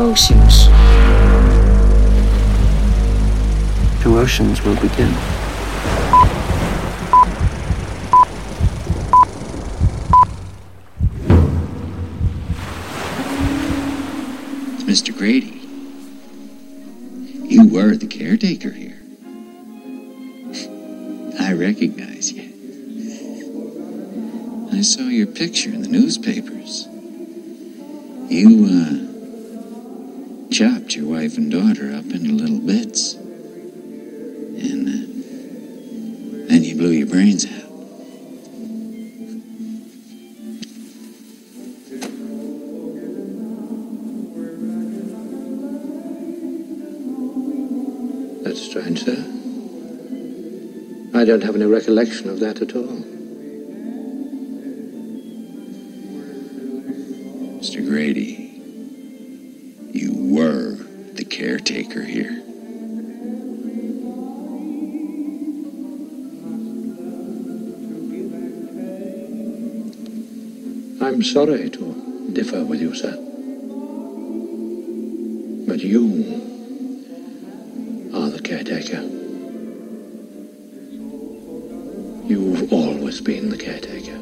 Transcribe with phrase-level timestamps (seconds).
[0.00, 0.66] oceans.
[4.02, 5.12] Two oceans will begin.
[14.86, 15.16] Mr.
[15.16, 15.60] Grady.
[17.44, 19.00] You were the caretaker here.
[21.40, 22.48] I recognize you.
[24.72, 26.86] I saw your picture in the newspapers.
[28.30, 29.07] You, uh,
[30.58, 33.14] chopped your wife and daughter up into little bits.
[33.14, 37.52] And, uh, then you blew your brains out.
[48.42, 49.24] That's strange, sir.
[51.14, 53.17] I don't have any recollection of that at all.
[71.18, 73.10] I'm sorry to differ with you, sir.
[75.66, 76.04] But you
[78.14, 79.02] are the caretaker.
[82.32, 84.17] You've always been the caretaker.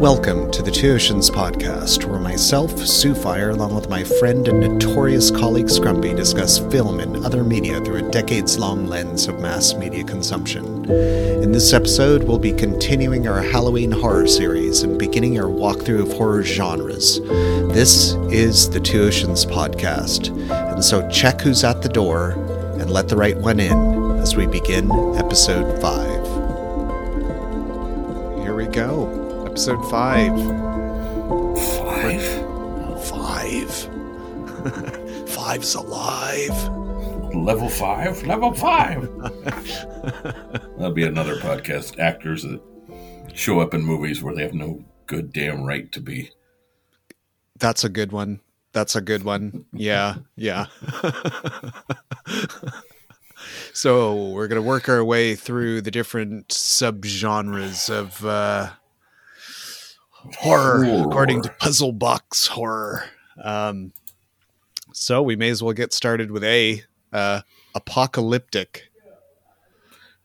[0.00, 5.30] Welcome to the Two Oceans podcast, where myself, Siouxfire, along with my friend and notorious
[5.30, 10.02] colleague Scrumpy, discuss film and other media through a decades long lens of mass media
[10.02, 10.90] consumption.
[10.90, 16.12] In this episode, we'll be continuing our Halloween horror series and beginning our walkthrough of
[16.14, 17.20] horror genres.
[17.20, 20.30] This is the Two Oceans podcast,
[20.72, 22.30] and so check who's at the door
[22.80, 26.24] and let the right one in as we begin episode 5.
[28.42, 29.19] Here we go.
[29.60, 30.38] Episode 5.
[31.84, 32.24] Five.
[33.04, 33.70] Five.
[35.28, 36.68] Five's alive.
[37.34, 38.22] Level five.
[38.22, 39.02] Level five.
[40.78, 41.98] That'll be another podcast.
[41.98, 42.62] Actors that
[43.34, 46.30] show up in movies where they have no good damn right to be.
[47.58, 48.40] That's a good one.
[48.72, 49.66] That's a good one.
[49.74, 50.68] Yeah, yeah.
[53.74, 58.70] so we're gonna work our way through the different subgenres of uh,
[60.38, 61.08] horror, Horror.
[61.08, 63.04] according to Puzzle Box horror.
[63.42, 63.92] Um,
[64.92, 66.82] so we may as well get started with a
[67.12, 67.42] uh,
[67.74, 68.84] apocalyptic.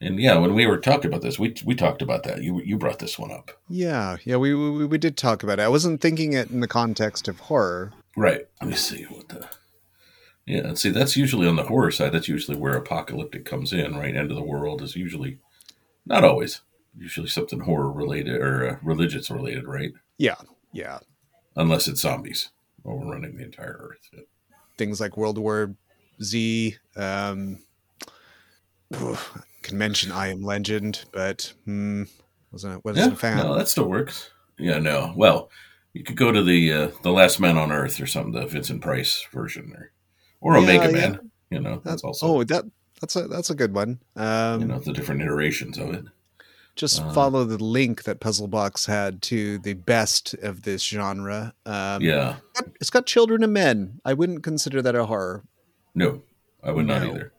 [0.01, 2.43] And yeah, when we were talking about this, we we talked about that.
[2.43, 4.35] You you brought this one up, Yeah, yeah.
[4.35, 5.63] We, we we did talk about it.
[5.63, 7.93] I wasn't thinking it in the context of horror.
[8.17, 8.41] right?
[8.61, 9.47] Let me see what the.
[10.45, 12.11] Yeah, and see, that's usually on the horror side.
[12.11, 13.95] That's usually where apocalyptic comes in.
[13.95, 15.39] Right, end of the world is usually,
[16.05, 16.61] not always,
[16.97, 19.91] usually something horror related or uh, religious related, right?
[20.17, 20.35] Yeah,
[20.73, 20.99] yeah.
[21.55, 22.49] Unless it's zombies
[22.85, 24.25] overrunning the entire earth.
[24.77, 25.75] things like World War
[26.21, 26.77] Z.
[26.95, 27.59] Um,
[29.61, 32.03] can mention I Am Legend, but hmm,
[32.51, 33.37] wasn't wasn't a fan.
[33.37, 34.29] No, that still works.
[34.57, 35.13] Yeah, no.
[35.15, 35.49] Well,
[35.93, 38.81] you could go to the uh, the Last Man on Earth or something, the Vincent
[38.81, 39.91] Price version, or
[40.41, 40.91] or Yeah, Omega yeah.
[40.91, 41.31] Man.
[41.49, 42.65] You know, that's also oh, that
[43.01, 43.99] that's a that's a good one.
[44.15, 46.05] Um, you know the different iterations of it.
[46.75, 51.53] Just uh, follow the link that Puzzlebox had to the best of this genre.
[51.65, 52.35] Um, yeah,
[52.81, 54.01] it's got children and men.
[54.05, 55.43] I wouldn't consider that a horror.
[55.93, 56.21] no,
[56.63, 57.09] I would not No.
[57.11, 57.33] either.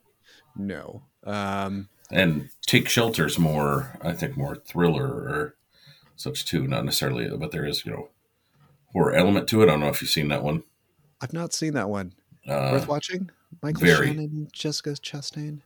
[0.57, 1.03] No.
[1.25, 5.57] Um, And Take Shelter's more, I think, more thriller or
[6.17, 6.67] such too.
[6.67, 8.09] Not necessarily, but there is you know
[8.93, 9.65] horror element to it.
[9.65, 10.63] I don't know if you've seen that one.
[11.21, 12.13] I've not seen that one.
[12.47, 13.31] Uh, Worth watching.
[13.63, 14.07] Michael very.
[14.09, 15.61] Shannon, Jessica Chastain.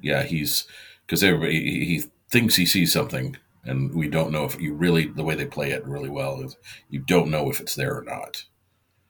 [0.00, 0.66] yeah, he's
[1.06, 5.06] because everybody he, he thinks he sees something, and we don't know if you really
[5.06, 6.56] the way they play it really well is
[6.88, 8.44] you don't know if it's there or not.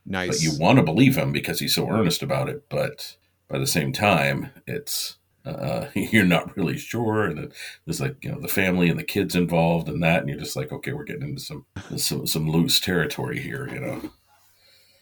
[0.05, 0.28] Nice.
[0.28, 2.69] But you want to believe him because he's so earnest about it.
[2.69, 3.16] But
[3.49, 7.53] by the same time, it's uh, you're not really sure, and
[7.87, 10.57] there's like you know the family and the kids involved and that, and you're just
[10.57, 11.65] like, okay, we're getting into some
[11.97, 14.10] some, some loose territory here, you know.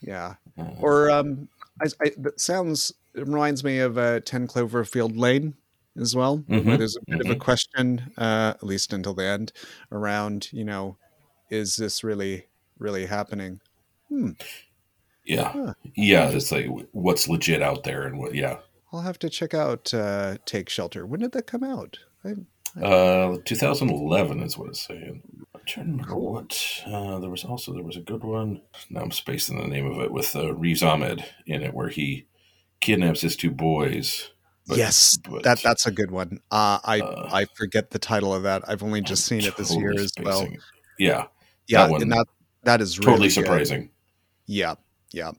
[0.02, 0.34] yeah.
[0.58, 1.49] Uh, Or um,
[1.81, 5.55] I, I, that sounds it reminds me of uh, Ten Cloverfield Lane
[5.98, 9.25] as well, where Mhm, there's a bit of a question, uh, at least until the
[9.25, 9.52] end,
[9.92, 10.96] around you know,
[11.50, 12.46] is this really
[12.78, 13.60] really happening?
[15.25, 15.75] yeah, Huh.
[15.94, 18.58] yeah, it's like what's legit out there and what, yeah.
[18.92, 21.06] I'll have to check out uh, Take Shelter.
[21.06, 21.98] When did that come out?
[22.25, 22.34] I,
[22.81, 25.22] Uh, 2011 is what it's saying.
[25.54, 26.82] I'm trying to remember what.
[26.86, 28.62] Uh, there was also there was a good one.
[28.88, 32.26] Now I'm spacing the name of it with uh, Riz Ahmed in it, where he
[32.81, 34.31] kidnaps his two boys.
[34.66, 36.40] But- yes, but that that's a good one.
[36.50, 38.62] Uh, I Uh, I forget the title of that.
[38.68, 40.42] I've only just I'm seen it this year as well.
[40.42, 40.58] it.
[40.98, 41.26] Yeah,
[41.66, 42.26] Yeah, one- and that
[42.64, 43.32] that is totally really good.
[43.34, 43.90] surprising.
[44.46, 44.74] Yeah,
[45.12, 45.32] yeah.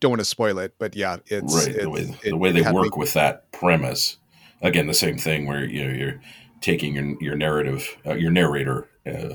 [0.00, 2.52] Don't want to spoil it, but yeah, it's right it's- the way it the way
[2.52, 4.16] they had me- work with that premise
[4.62, 6.20] again the same thing where you know you're
[6.60, 9.34] taking your your narrative uh, your narrator uh,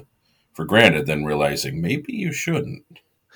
[0.53, 2.83] for granted then realizing maybe you shouldn't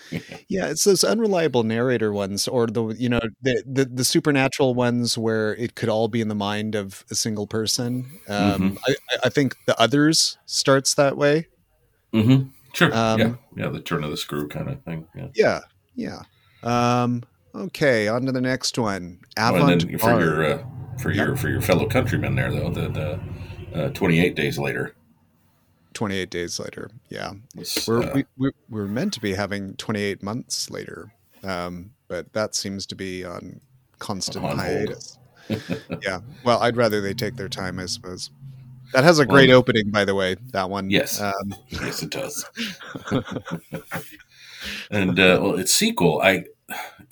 [0.50, 5.18] Yeah, it's those unreliable narrator ones, or the you know the, the the supernatural ones
[5.18, 8.06] where it could all be in the mind of a single person.
[8.28, 11.48] Um, I, I- I think the others starts that way.
[12.14, 12.50] mm-hmm.
[12.74, 15.60] sure Um, yeah yeah the turn of the screw kind of thing yeah Yeah,
[15.96, 16.22] yeah.
[16.64, 17.24] Um,
[17.56, 19.20] okay, on to the next one.
[19.38, 20.64] Avant for your uh,
[21.00, 22.90] for your for your fellow countrymen there though the,
[23.74, 24.96] the uh, 28 days later
[25.94, 26.90] twenty eight days later.
[27.10, 27.34] Yeah,
[27.88, 31.14] we're uh, we, we, we're meant to be having twenty eight months later,
[31.44, 33.60] um, but that seems to be on
[34.00, 35.18] constant On hiatus.
[36.02, 38.30] yeah, well, I'd rather they take their time, I suppose.
[38.94, 40.36] That has a great Well, opening, by the way.
[40.52, 40.90] That one.
[40.92, 41.20] Yes.
[41.20, 42.46] Um, yes it does
[44.92, 46.44] and uh, well its sequel i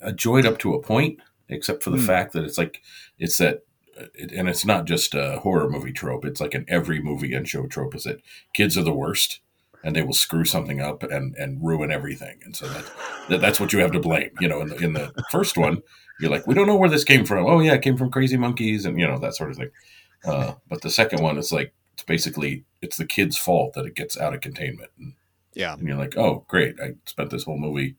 [0.06, 1.18] enjoyed up to a point
[1.48, 2.06] except for the Hmm.
[2.06, 2.82] fact that it's like
[3.18, 3.62] it's that
[3.96, 7.66] and it's not just a horror movie trope it's like in every movie and show
[7.66, 8.20] trope is that
[8.54, 9.40] kids are the worst
[9.84, 12.84] and they will screw something up and and ruin everything and so that,
[13.28, 15.82] that that's what you have to blame you know in the, in the first one
[16.20, 18.36] you're like we don't know where this came from oh yeah it came from crazy
[18.36, 19.70] monkeys and you know that sort of thing
[20.24, 23.94] uh, but the second one is like it's basically it's the kid's fault that it
[23.94, 25.14] gets out of containment and
[25.54, 25.74] yeah.
[25.74, 26.76] and you're like, oh, great!
[26.80, 27.96] I spent this whole movie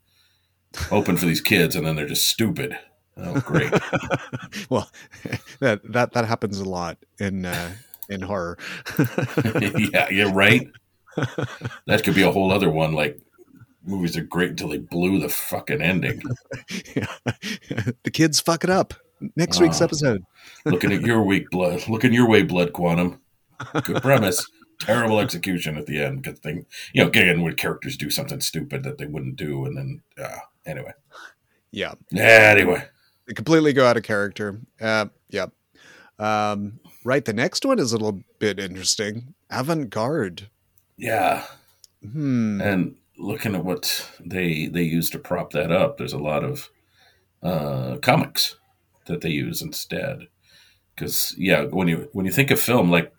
[0.76, 2.78] hoping for these kids, and then they're just stupid.
[3.18, 3.72] Oh, great!
[4.70, 4.90] well,
[5.60, 7.74] that that that happens a lot in uh,
[8.10, 8.58] in horror.
[9.92, 10.68] yeah, you're right.
[11.86, 12.94] That could be a whole other one.
[12.94, 13.20] Like
[13.86, 16.22] movies are great until they blew the fucking ending.
[18.04, 18.94] the kids fuck it up.
[19.36, 19.86] Next week's Ah.
[19.86, 20.24] episode.
[20.66, 21.88] Looking at your weak blood.
[21.88, 23.22] Looking your way, blood quantum.
[23.84, 24.46] Good premise.
[24.80, 26.24] Terrible execution at the end.
[26.24, 26.66] Good thing.
[26.94, 30.40] You know, again, when characters do something stupid that they wouldn't do, and then uh,
[30.66, 30.92] anyway.
[31.72, 32.86] Yeah, Anyway,
[33.28, 34.60] they completely go out of character.
[34.82, 35.48] Uh, yeah.
[36.20, 37.24] Um, right.
[37.26, 39.34] The next one is a little bit interesting.
[39.50, 40.50] Avant garde.
[40.98, 41.46] yeah.
[42.12, 42.60] Hmm.
[42.60, 46.70] and looking at what they they use to prop that up there's a lot of
[47.42, 48.58] uh comics
[49.06, 50.28] that they use instead
[50.94, 53.14] because yeah when you when you think of film like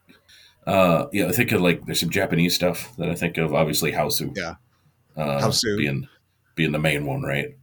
[0.66, 3.92] uh yeah i think of like there's some japanese stuff that i think of obviously
[3.92, 4.36] Hausu.
[4.36, 4.56] Yeah.
[5.16, 5.78] uh, Hausu.
[5.78, 6.06] being
[6.56, 7.56] being the main one right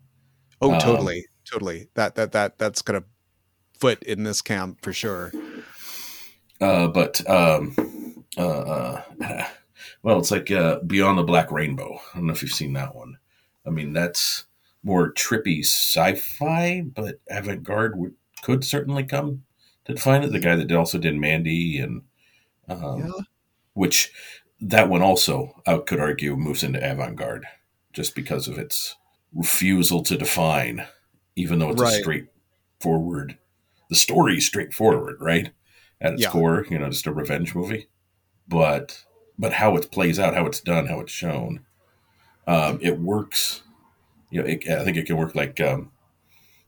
[0.60, 1.90] Oh, um, totally, totally.
[1.96, 3.04] That that that that's gonna
[3.78, 5.32] foot in this camp for sure.
[6.60, 7.76] uh but um
[8.38, 9.02] uh, uh
[10.04, 12.94] well it's like uh beyond the black rainbow i don't know if you've seen that
[12.96, 13.18] one
[13.66, 14.46] i mean that's
[14.84, 18.14] more trippy sci-fi but avant-garde would,
[18.44, 19.44] could certainly come
[19.86, 22.04] to define it the guy that also did mandy and
[22.70, 23.12] um, Yeah.
[23.74, 24.12] which
[24.62, 27.46] that one also i could argue moves into avant-garde
[27.94, 28.96] just because of its
[29.34, 30.86] refusal to define
[31.36, 31.94] even though it's Right.
[32.00, 33.38] a straightforward
[33.90, 35.52] the story is straightforward right
[36.02, 36.30] at its Yeah.
[36.30, 37.88] core you know just a revenge movie
[38.48, 39.04] but
[39.40, 41.66] but how it plays out how it's done how it's shown
[42.48, 43.62] um, it works
[44.32, 45.92] you know it, i think it can work like um,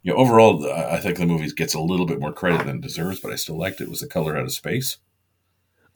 [0.03, 2.77] you know overall I- i think the movie gets a little bit more credit than
[2.77, 4.97] it deserves but i still liked it, it was the color out of space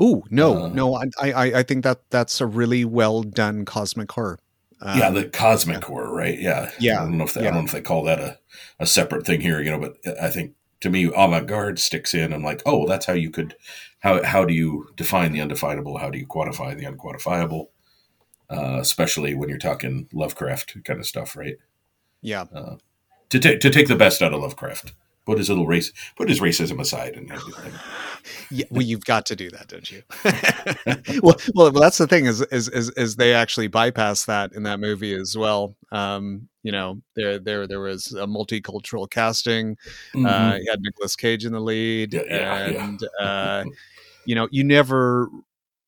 [0.02, 0.94] Ooh, no, Uh, no.
[0.96, 4.38] I, I I think that that's a really well done cosmic horror.
[4.82, 6.40] Um, yeah, the cosmic horror, right?
[6.40, 8.40] Yeah, Yeah, I don't know if they, I don't know if they call that a,
[8.80, 9.80] a separate thing here, you know.
[9.80, 12.32] But I think to me, avant garde sticks in.
[12.32, 13.56] I'm like, oh, that's how you could
[14.00, 15.98] how how do you define the undefinable?
[15.98, 17.68] How do you quantify the unquantifiable?
[18.50, 21.56] Uh, especially when you're talking Lovecraft kind of stuff, right?
[22.54, 22.76] yeah.
[23.30, 24.94] To take to take the best out of Lovecraft,
[25.28, 27.74] put his little race, put his racism aside, and everything.
[28.50, 30.02] Yeah, well, you've got to do that, don't you?
[31.22, 34.64] well, well, well, that's the thing is, is, is, is they actually bypass that in
[34.64, 35.76] that movie as well.
[35.92, 39.76] Um, you know, there, there, there was a multicultural casting.
[40.16, 40.60] Uh, Mhm.
[40.64, 42.86] you had Nicolas Cage in the lead, Yeah, yeah, yeah.
[42.86, 43.64] and uh,
[44.26, 45.30] you know, you never,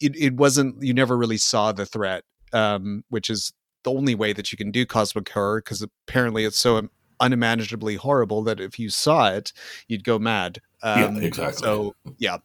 [0.02, 3.54] it, it wasn't, you never really saw the threat, um, which is
[3.86, 8.44] the only way that you can do cosmic horror because apparently it's so unimaginably horrible
[8.44, 9.54] that if you saw it,
[9.88, 10.62] you'd go mad.
[10.84, 11.62] Um, yeah, exactly.
[11.64, 12.38] so yeah.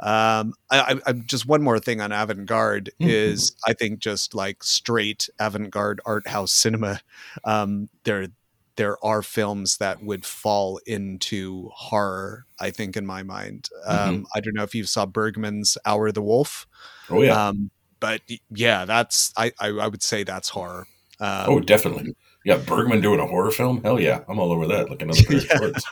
[0.00, 3.08] Um, I, I, just one more thing on avant-garde Mhm.
[3.08, 7.00] is I think just like straight avant-garde art house cinema.
[7.44, 8.28] Um, there,
[8.76, 12.46] there are films that would fall into horror.
[12.60, 13.70] I think in my mind.
[13.86, 16.68] Um, I don't know if you saw Bergman's Hour of the Wolf.
[17.10, 20.86] oh yeah, Um, but yeah, that's I, I, I would say that's horror.
[21.18, 22.14] Um, oh definitely.
[22.48, 23.82] Yeah, Bergman doing a horror film?
[23.82, 24.88] Hell yeah, I'm all over that.
[24.88, 25.58] Looking at the Yeah.
[25.58, 25.84] reports.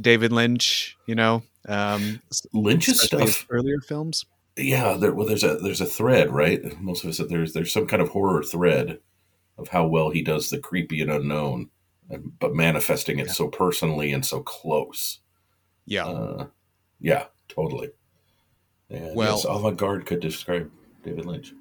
[0.00, 2.20] David Lynch, you know, um,
[2.54, 3.46] Lynch's stuff.
[3.50, 4.24] earlier films.
[4.56, 6.80] yeah, there, well, there's a there's a thread, right?
[6.80, 8.98] Most of us there's there's some kind of horror thread
[9.58, 11.68] of how well he does the creepy and unknown,
[12.40, 15.20] but manifesting it so personally and so close.
[15.84, 16.06] Yeah.
[16.06, 16.46] Uh,
[17.00, 17.90] yeah, totally.
[18.88, 20.70] And Well- avant-garde could describe
[21.04, 21.52] David Lynch.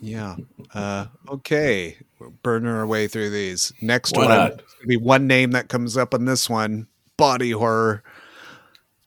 [0.00, 0.36] Yeah.
[0.74, 1.96] Uh, okay.
[2.18, 3.72] We're burning our way through these.
[3.80, 4.60] Next Why one.
[4.86, 6.86] Be one name that comes up on this one.
[7.16, 8.02] Body horror.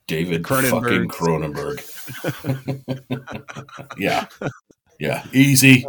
[0.07, 0.69] David Cronenberg.
[0.69, 1.79] fucking Cronenberg.
[3.97, 4.27] yeah,
[4.99, 5.85] yeah, easy.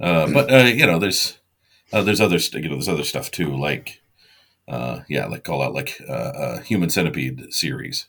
[0.00, 1.38] Uh, but uh, you know, there's
[1.92, 4.00] uh, there's other st- you know there's other stuff too, like
[4.68, 8.06] uh, yeah, like call out like uh, uh, Human Centipede series.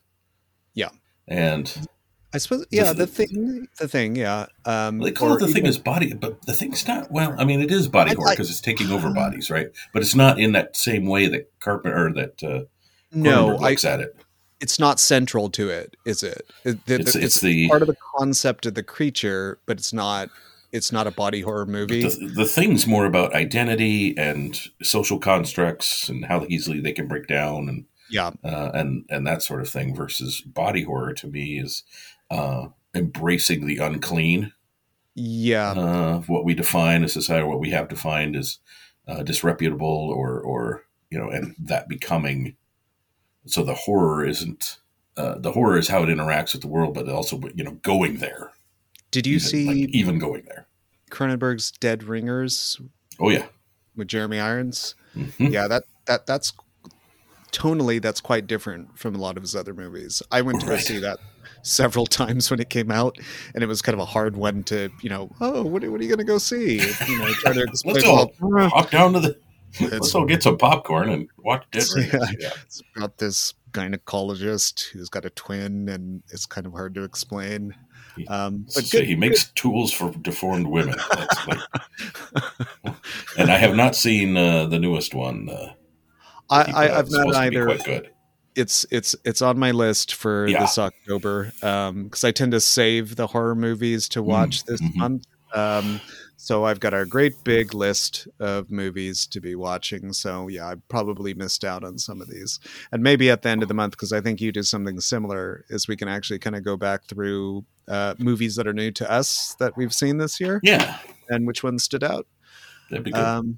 [0.74, 0.90] Yeah.
[1.28, 1.88] and
[2.34, 4.46] I suppose yeah, The- the thing the thing, yeah.
[4.66, 7.12] Um they call it the thing is body, but the thing's not.
[7.12, 9.70] Well, I mean, it is body I- horror because it's taking over bodies, right?
[9.94, 12.64] But it's not in that same way that Carpenter that uh,
[13.12, 14.16] no, Cronenberg I, looks at it.
[14.62, 16.52] it's not central to it, is it?
[16.64, 19.94] It- the- It's- the- it's the- part of the concept of the creature, but it's
[19.94, 20.30] not
[20.72, 22.04] it's not a body horror movie.
[22.04, 27.26] the, the thing's more about identity and social constructs and how easily they can break
[27.26, 28.30] down and yeah.
[28.44, 31.82] uh, and and that sort of thing versus body horror to me is
[32.30, 34.52] uh, embracing the unclean
[35.16, 35.72] Yeah.
[35.72, 38.60] uh, what we define as society what we have defined as
[39.08, 42.56] uh, disreputable or or you know and that becoming
[43.46, 44.78] so the horror isn't
[45.18, 48.18] uh, the horror is how it interacts with the world but also you know going
[48.18, 48.52] there
[49.12, 50.68] Did you even, see like, even going there
[51.10, 52.80] Cronenberg's Dead Ringers
[53.20, 53.48] oh yeah
[53.96, 54.96] with Jeremy Irons?
[55.16, 55.52] Mhm.
[55.52, 56.54] Yeah, that that that's
[57.52, 60.22] tonally that's quite different from a lot of his other movies.
[60.32, 61.20] I went to go see that
[61.62, 63.18] several times when it came out,
[63.54, 65.30] and it was kind of a hard one to you know.
[65.42, 66.76] Oh, what, are- what are you going to go see?
[67.08, 67.96] You know, try to explain.
[67.96, 69.38] let's all well, hop down to the
[69.82, 72.20] let's all get some popcorn and watch Dead Yeah.
[72.40, 72.50] Yeah.
[72.66, 77.76] it's about this gynecologist who's got a twin, and it's kind of hard to explain.
[78.28, 80.96] Um, but So good, he makes tools for deformed women.
[81.16, 81.60] That's like,
[83.38, 85.48] and I have not seen uh, the newest one.
[85.50, 85.74] Uh,
[86.50, 87.66] I, I, I've It's not supposed to be either.
[87.68, 88.10] Quite good.
[88.56, 90.62] It's it's it's on my list for Yeah.
[90.62, 94.96] this October because I tend to save the horror movies to watch this mhm.
[94.96, 95.24] month.
[95.54, 96.00] Um,
[96.38, 100.14] so I've got a great big list of movies to be watching.
[100.14, 102.60] So yeah, I probably missed out on some of these,
[102.92, 105.66] and maybe at the end of the month because I think you do something similar.
[105.70, 109.12] Is we can actually kind of go back through uh, movies that are new to
[109.12, 110.98] us that we've seen this year Yeah,
[111.30, 112.28] and which ones stood out.
[112.90, 113.20] that'd be good.
[113.24, 113.58] Um,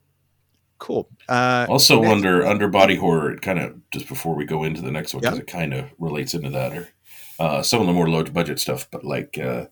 [0.82, 1.08] cool.
[1.30, 4.82] Uh, also, next- under under body horror, it kind of just before we go into
[4.82, 5.42] the next one because Yeah.
[5.44, 6.90] it kind of relates into that, or
[7.40, 9.68] uh, some of the more low budget stuff, but like uh,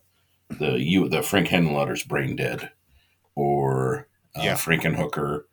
[0.60, 2.72] the you the Frank Henenlotter's Brain Dead,
[3.36, 4.54] or uh, Yeah.
[4.56, 5.44] Frankenhooker,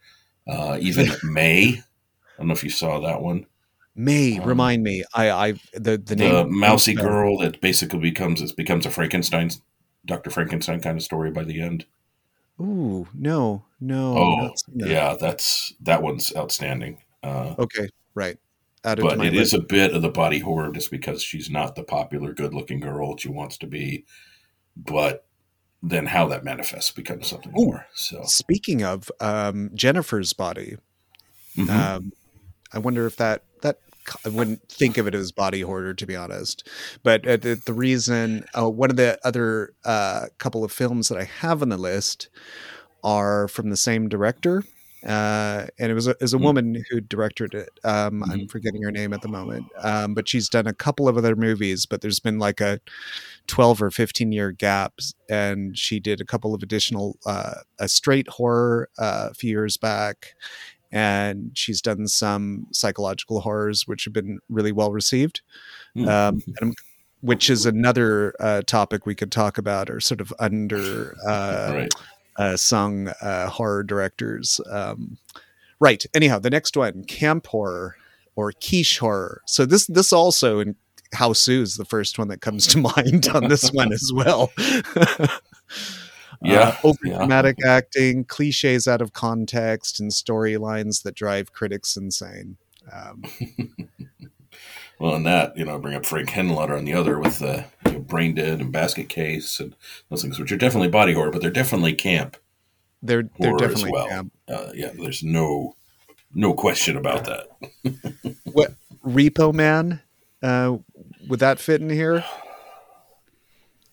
[0.46, 1.78] uh, even May.
[1.78, 3.46] I don't know if you saw that one.
[3.94, 5.04] May um, remind me.
[5.14, 8.90] I I the the the name mousy uh, girl that basically becomes it becomes a
[8.90, 9.50] Frankenstein,
[10.04, 11.86] Doctor Frankenstein kind of story by the end.
[12.60, 14.16] Ooh, no, no.
[14.16, 14.88] Oh, that.
[14.88, 17.02] yeah, that's that one's outstanding.
[17.22, 18.38] Uh, Okay, right.
[18.84, 19.54] Added but it list.
[19.54, 23.16] is a bit of the body horror just because she's not the popular, good-looking girl
[23.16, 24.04] she wants to be.
[24.76, 25.26] But
[25.82, 27.64] then how that manifests becomes something Ooh.
[27.64, 27.86] more.
[27.94, 30.76] So Speaking of um, Jennifer's body,
[31.56, 31.68] mhm.
[31.68, 32.12] um,
[32.72, 33.80] I wonder if that that
[34.24, 36.66] I wouldn't think of it as body horror to be honest.
[37.02, 41.18] But uh, the, the reason uh, one of the other uh, couple of films that
[41.18, 42.28] I have on the list
[43.04, 44.64] are from the same director.
[45.06, 46.44] Uh, and it was a, it was a Hmm.
[46.44, 47.70] woman who directed it.
[47.84, 51.16] Um, I'm forgetting her name at the moment, um, but she's done a couple of
[51.16, 51.86] other movies.
[51.86, 52.80] But there's been like a
[53.46, 58.28] 12 or 15 year gaps, and she did a couple of additional uh, a straight
[58.28, 60.34] horror uh, a few years back,
[60.96, 65.42] and she's done some psychological horrors which have been really well received
[65.94, 66.08] Hmm.
[66.08, 66.74] um, and
[67.20, 71.94] which is another uh, topic we could talk about or sort of under uh, right.
[72.36, 75.18] uh, sung uh, horror directors um,
[75.80, 77.96] right anyhow the next one camp horror
[78.34, 80.76] or kitsch horror so this this also in
[81.14, 84.50] Hausu is the first one that comes to mind on this one as well.
[86.42, 87.18] Yeah, uh, over yeah.
[87.18, 92.56] dramatic acting, cliches out of context, and storylines that drive critics insane.
[92.92, 93.22] Um,
[94.98, 97.92] Well, and that you know, bring up Frank Henenlotter on the other with the you
[97.92, 99.76] know, Brain Dead and Basket Case and
[100.08, 102.38] those things, which are definitely body horror, but they're definitely camp
[103.02, 104.08] they're they're definitely well.
[104.08, 104.32] camp.
[104.48, 105.76] Uh, yeah, there's no
[106.34, 107.48] no question about that.
[108.52, 108.74] What
[109.04, 110.00] Repo Man?
[110.42, 110.78] Uh,
[111.28, 112.24] would that fit in here?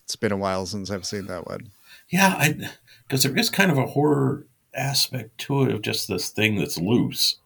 [0.04, 1.70] It's been a while since I've seen that one.
[2.14, 2.54] Yeah, I
[3.08, 6.78] because there is kind of a horror aspect to it of just this thing that's
[6.78, 7.36] loose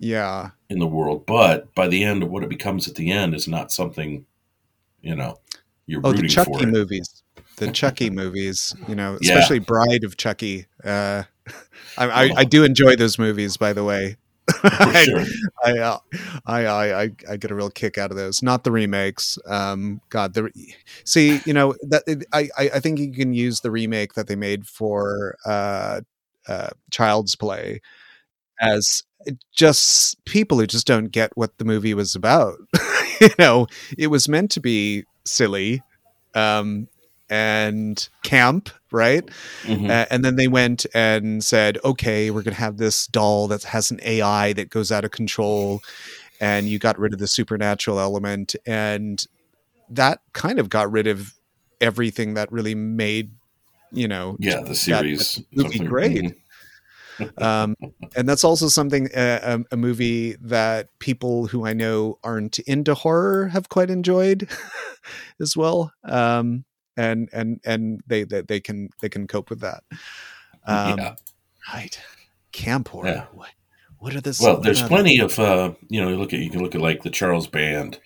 [0.00, 3.34] Yeah, in the world, but by the end, of what it becomes at the end
[3.34, 4.26] is not something
[5.00, 5.38] you know
[5.86, 6.62] you're Oh, the rooting Chucky for.
[6.64, 6.68] It.
[6.72, 7.22] movies.
[7.56, 8.74] the Chucky movies.
[8.88, 9.34] You know, Yeah.
[9.34, 10.66] especially Bride of Chucky.
[10.82, 11.22] Uh,
[11.98, 14.16] I, I, I do enjoy those movies, by the way.
[15.04, 15.24] Sure.
[15.64, 15.98] I, uh,
[16.46, 18.42] I, I, I, I get a real kick out of those.
[18.42, 19.38] Not the remakes.
[19.46, 23.60] Um, God, the re- see, you know that I, I, I think you can use
[23.60, 26.00] the remake that they made for uh,
[26.48, 27.80] uh, Child's Play
[28.60, 29.02] as
[29.52, 32.58] just people who just don't get what the movie was about.
[33.20, 33.66] you know,
[33.98, 35.82] it was meant to be silly
[36.34, 36.88] um,
[37.30, 39.24] and camp, right?
[39.62, 39.88] Mhm.
[39.88, 43.62] Uh, and then they went and said, okay, we're going to have this doll that
[43.64, 45.80] has an AI that goes out of control.
[46.40, 48.56] And you got rid of the supernatural element.
[48.66, 49.24] And
[49.88, 51.34] that kind of got rid of
[51.80, 53.30] everything that really made,
[53.92, 55.36] you know, yeah, the series.
[55.36, 56.34] that movie something- great.
[57.38, 57.76] um,
[58.16, 62.94] and that's also something uh, a, a movie that people who I know aren't into
[62.94, 64.48] horror have quite enjoyed
[65.40, 65.92] as well.
[66.04, 66.64] Um,
[67.00, 69.82] and and and they, they they can they can cope with that.
[70.66, 71.14] Um, yeah.
[71.72, 71.98] Right,
[72.52, 73.08] camp horror.
[73.08, 73.24] Yeah.
[73.32, 73.50] What,
[73.98, 76.10] what are the Well, there's uh, plenty of uh, you know.
[76.10, 78.00] You look at you can look at like the Charles Band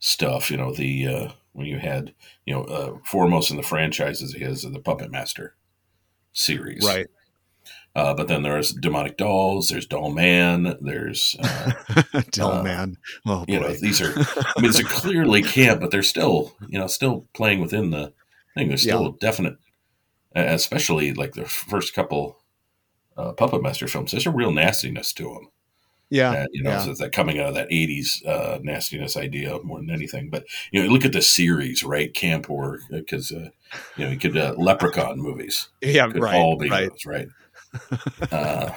[0.00, 0.50] stuff.
[0.50, 2.14] You know the uh, when you had
[2.44, 5.54] you know uh, foremost in the franchises is the Puppet Master
[6.32, 7.06] series, right.
[7.96, 9.68] Uh, but then there's demonic dolls.
[9.68, 10.76] There's Doll Man.
[10.80, 11.72] There's uh,
[12.32, 12.96] Dull uh, man.
[13.24, 14.12] Oh you know these are.
[14.16, 18.12] I mean, these are clearly camp, but they're still you know still playing within the
[18.54, 18.68] thing.
[18.68, 19.54] There's still a definite,
[20.36, 22.38] uh, especially like the first couple
[23.16, 24.10] uh, Puppet Master films.
[24.12, 25.48] There's a real nastiness to them.
[26.10, 26.32] yeah.
[26.34, 26.78] and, you know, yeah.
[26.80, 30.30] so it's that coming out of that '80s uh, nastiness idea more than anything.
[30.30, 32.12] But you know, look at the series, right?
[32.14, 33.50] Camp or because uh,
[33.96, 36.06] you know, you could uh, Leprechaun movies yeah.
[36.10, 36.34] could Right.
[36.34, 36.90] all be right.
[36.90, 37.28] those, right?
[38.30, 38.72] Uh,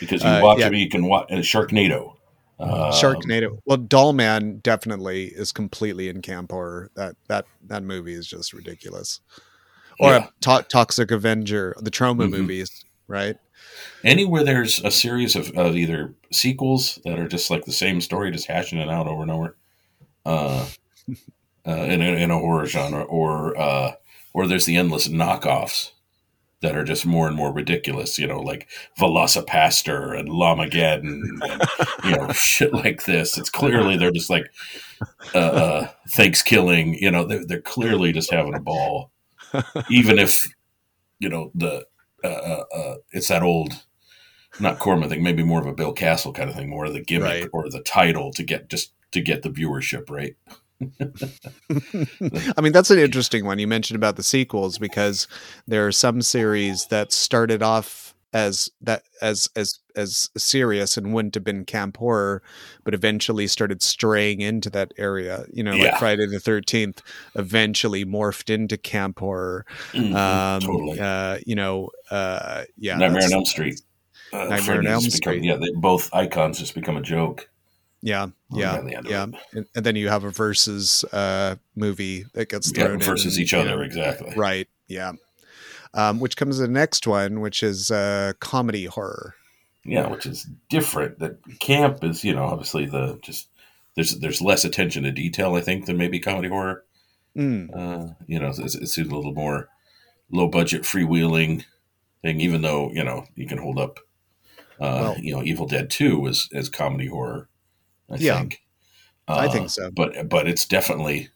[0.00, 0.66] because you Uh, watch yeah.
[0.66, 2.14] them, you can watch uh, Sharknado.
[2.58, 3.58] Um, Sharknado.
[3.66, 6.90] Well, Doll Man definitely is completely in camp horror.
[6.96, 9.20] That that that movie is just ridiculous.
[10.00, 10.26] Or Yeah.
[10.26, 12.30] a to- Toxic Avenger, the Troma Mhm.
[12.30, 13.36] movies, right?
[14.04, 18.30] Anywhere there's a series of, of either sequels that are just like the same story,
[18.30, 19.56] just hashing it out over and over,
[20.24, 20.66] uh,
[21.66, 23.92] uh, in, a, in a horror genre, or uh,
[24.32, 25.90] or there's the endless knockoffs
[26.62, 28.18] that are just more and more ridiculous.
[28.18, 31.42] You know, like Velocipastor and Llamageddon, and,
[32.04, 33.36] you know, shit like this.
[33.38, 34.46] It's clearly they're just like
[35.34, 36.94] uh, uh, Thanksgiving.
[36.94, 39.10] You know, they're, they're clearly just having a ball,
[39.90, 40.46] even if
[41.18, 41.86] you know the
[42.24, 43.72] uh, uh, uh, it's that old
[44.58, 47.02] not Corman thing, maybe more of a Bill Castle kind of thing, more of the
[47.04, 47.48] gimmick Right.
[47.52, 50.34] or the title to get just to get the viewership right.
[52.56, 55.26] I mean, that's an interesting one you mentioned about the sequels because
[55.66, 61.34] there are some series that started off as that as as as serious and wouldn't
[61.34, 62.42] have been camp horror,
[62.84, 65.46] but eventually started straying into that area.
[65.52, 65.98] You know, like Yeah.
[65.98, 67.02] Friday the Thirteenth
[67.34, 69.64] eventually morphed into camp horror.
[69.92, 71.00] Mhm, Um, totally.
[71.00, 73.80] uh, you know, uh, yeah, Nightmare on Elm Street.
[74.32, 75.44] Uh, Nightmare on Elm become- Street.
[75.44, 77.48] Yeah, they, both icons just become a joke.
[78.02, 79.26] Yeah, yeah, yeah.
[79.52, 83.36] And, and then you have a versus uh, movie that gets Yeah, thrown in versus
[83.36, 84.32] and, each other, know, exactly.
[84.36, 84.68] Right.
[84.86, 85.12] Yeah.
[85.94, 89.34] Um, which comes to the next one, which is uh, comedy horror.
[89.84, 91.20] Yeah, which is different.
[91.20, 93.48] That camp is, you know, obviously the just
[93.94, 96.84] there's there's less attention to detail, I think, than maybe comedy horror.
[97.36, 99.68] Mm, Uh, you know, it's, it's a little more
[100.30, 101.64] low budget, freewheeling
[102.22, 102.40] thing.
[102.40, 104.00] Even though you know you can hold up,
[104.80, 107.48] uh, Well- you know, Evil Dead Two as as comedy horror.
[108.10, 108.38] I Yeah.
[108.38, 108.60] think.
[109.28, 109.90] I Uh, think so.
[109.90, 111.28] But but it's definitely,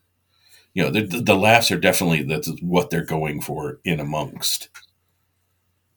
[0.74, 4.68] you know, the, the, the laughs are definitely that's what they're going for in amongst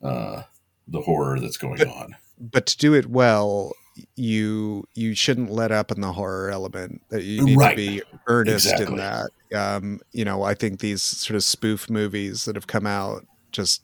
[0.01, 0.43] uh,
[0.87, 2.15] the horror that's going But- on.
[2.39, 3.73] But to do it well,
[4.15, 7.01] you you shouldn't let up in the horror element.
[7.09, 7.69] That you need Right.
[7.71, 8.87] to be earnest Exactly.
[8.87, 9.29] in that.
[9.55, 13.83] Um, you know, I think these sort of spoof movies that have come out just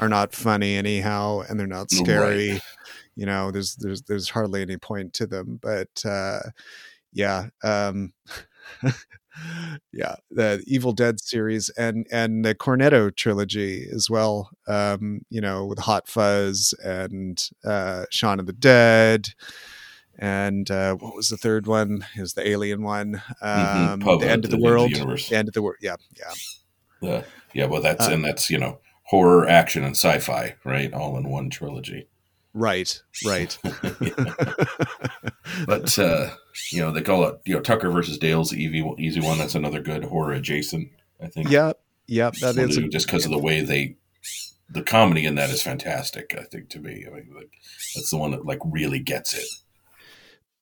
[0.00, 2.60] are not funny anyhow, and they're not Right.
[3.18, 5.58] You know, there's there's there's hardly any point to them.
[5.60, 6.38] But uh,
[7.12, 8.12] yeah, um,
[9.92, 14.50] yeah, the Evil Dead series and and the Cornetto trilogy as well.
[14.68, 19.30] Um, you know, with Hot Fuzz and uh, Shaun of the Dead.
[20.20, 22.04] And uh, what was the third one?
[22.16, 23.22] Is the Alien one?
[23.42, 23.92] Mhm.
[23.92, 24.90] Um, Pub- the End of the the World.
[24.90, 25.28] universe.
[25.28, 25.76] The End of the World.
[25.80, 27.08] Yeah, yeah.
[27.08, 27.22] Uh,
[27.54, 31.28] yeah, well, that's Uh, and that's you know horror, action, and sci-fi, right, all in
[31.28, 32.08] one trilogy.
[32.54, 33.56] Right, right.
[35.66, 36.30] But uh,
[36.72, 39.38] you know they call it you know Tucker versus Dale's easy easy one.
[39.38, 40.88] That's another good horror adjacent.
[41.22, 41.50] I think.
[41.50, 42.34] yep, yep.
[42.34, 43.96] That Well, is a, just because of the way they,
[44.70, 46.34] the comedy in that is fantastic.
[46.38, 47.50] I think to me, I mean, like
[47.94, 49.46] that's the one that like really gets it.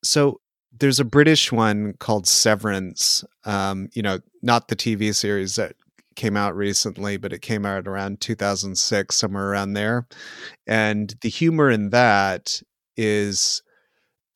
[0.02, 0.40] so
[0.78, 3.24] there's a British one called Severance.
[3.44, 5.74] Um, you know, not the TV series that
[6.16, 10.06] came out recently, but it came out around 2006, somewhere around there.
[10.66, 12.60] And the humor in that
[12.96, 13.62] is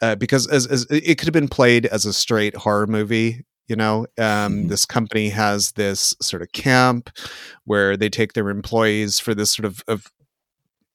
[0.03, 3.45] uh, because as, as it could have been played as a straight horror movie.
[3.69, 4.69] You know, um, Mhm.
[4.69, 7.09] this company has this sort of camp
[7.67, 10.07] where they take their employees for this sort of, of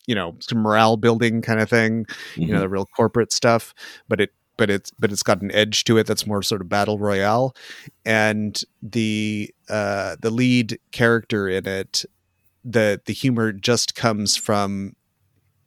[0.08, 2.62] you know, morale building kind of thing you know Mhm.
[2.62, 3.74] the real corporate stuff
[4.10, 6.70] but it but it's but it's got an edge to it that's more sort of
[6.70, 7.56] battle royale.
[8.06, 12.06] And the uh the lead character in it
[12.63, 14.96] the the humor just comes from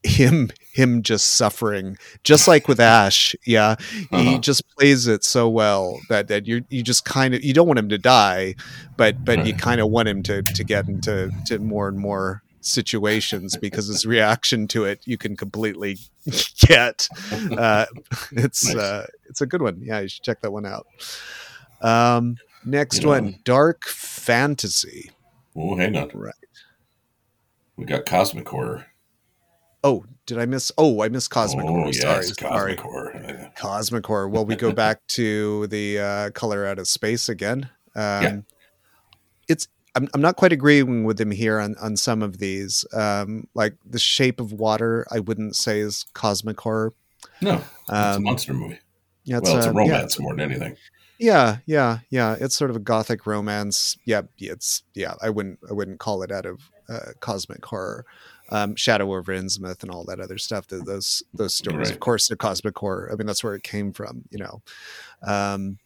[0.04, 3.34] him him just suffering just like with ash.
[3.46, 3.76] Yeah.
[4.12, 4.38] He Uh-huh.
[4.38, 7.78] just plays it so well that that you you just kind of you don't want
[7.80, 8.54] him to die
[8.96, 12.42] but but you kind of want him to to get into to more and more
[12.68, 15.98] situations because his reaction to it you can completely
[16.60, 17.08] get.
[17.32, 17.86] Uh
[18.32, 19.80] it's uh it's a good one.
[19.82, 20.86] Yeah you should check that one out.
[21.80, 25.10] Um next one dark fantasy.
[25.56, 26.10] Oh, hang on.
[26.14, 26.34] Right.
[27.76, 28.86] We got cosmic horror.
[29.84, 31.86] oh did i miss oh i missed cosmic oh, horror.
[31.86, 32.76] yes, sorry sorry.
[32.76, 33.52] Cosmic horror.
[33.56, 34.28] cosmic horror.
[34.28, 37.70] Well we go back to the uh color out of space again.
[37.94, 38.40] Um Yeah.
[39.88, 43.46] It's I'm, I'm not quite agreeing with him here on on some of these um
[43.54, 46.92] like the shape of water i wouldn't say is cosmic horror
[47.40, 48.78] No, it's a um monster movie.
[49.24, 50.76] yeah, well, it's a yeah, romance more than anything.
[51.20, 52.36] Yeah, yeah, yeah.
[52.38, 53.96] It's sort of a gothic romance.
[54.04, 55.14] Yeah, it's yeah.
[55.20, 58.04] I wouldn't I wouldn't call it out of uh, cosmic horror.
[58.50, 60.68] Um, Shadow over Innsmouth and all that other stuff.
[60.68, 63.10] Those those stories, of course, they're cosmic horror.
[63.12, 64.22] I mean, that's where it came from.
[64.30, 64.62] You know,
[65.26, 65.78] um,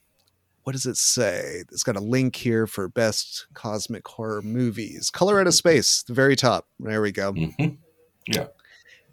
[0.64, 1.62] what does it say?
[1.72, 5.10] It's got a link here for best cosmic horror movies.
[5.10, 6.66] Color Out of Space, the very top.
[6.78, 7.32] There we go.
[7.32, 7.66] hmm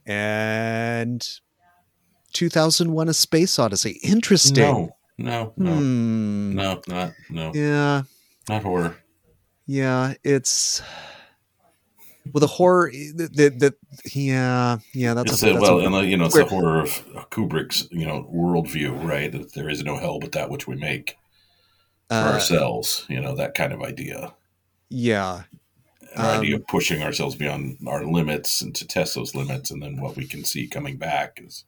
[0.05, 1.27] And
[2.33, 3.99] 2001: A Space Odyssey.
[4.03, 4.63] Interesting.
[4.63, 6.55] No, no, no, Hmm.
[6.55, 8.03] no, not no, Yeah.
[8.47, 8.97] not horror.
[9.65, 10.81] Yeah, it's
[12.31, 12.91] well the horror.
[12.91, 13.75] The, the, the
[14.13, 15.13] yeah, yeah.
[15.13, 16.89] That's It's a, a, that's well, a, and uh, you know, it's the horror of
[17.29, 19.31] Kubrick's you know worldview, right?
[19.31, 21.17] That there is no hell but that which we make
[22.09, 23.05] uh, ourselves.
[23.09, 24.33] You know, that kind of idea.
[24.89, 25.43] yeah,
[26.15, 29.81] Our idea Um, of pushing ourselves beyond our limits and to test those limits, and
[29.81, 31.65] then what we can see coming back is.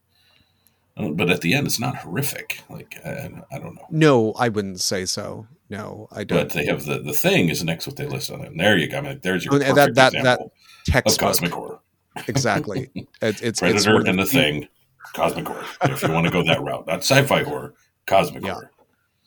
[0.98, 2.62] uh, But at the end, it's not horrific.
[2.70, 3.86] Like I, I don't know.
[3.90, 5.48] no, I wouldn't say so.
[5.70, 6.38] No, I don't.
[6.40, 8.48] But they have the the thing is next what they list on it.
[8.52, 8.98] And there you go.
[8.98, 10.40] I mean, there's your Oh, perfect that- that- that
[10.88, 11.80] example of cosmic horror.
[12.28, 12.90] exactly.
[12.96, 14.68] It, it's it's Predator of and the Thing,
[15.14, 15.64] cosmic horror.
[15.84, 17.74] If you want to go that route, not sci-fi horror,
[18.08, 18.54] cosmic Yeah.
[18.56, 18.72] horror.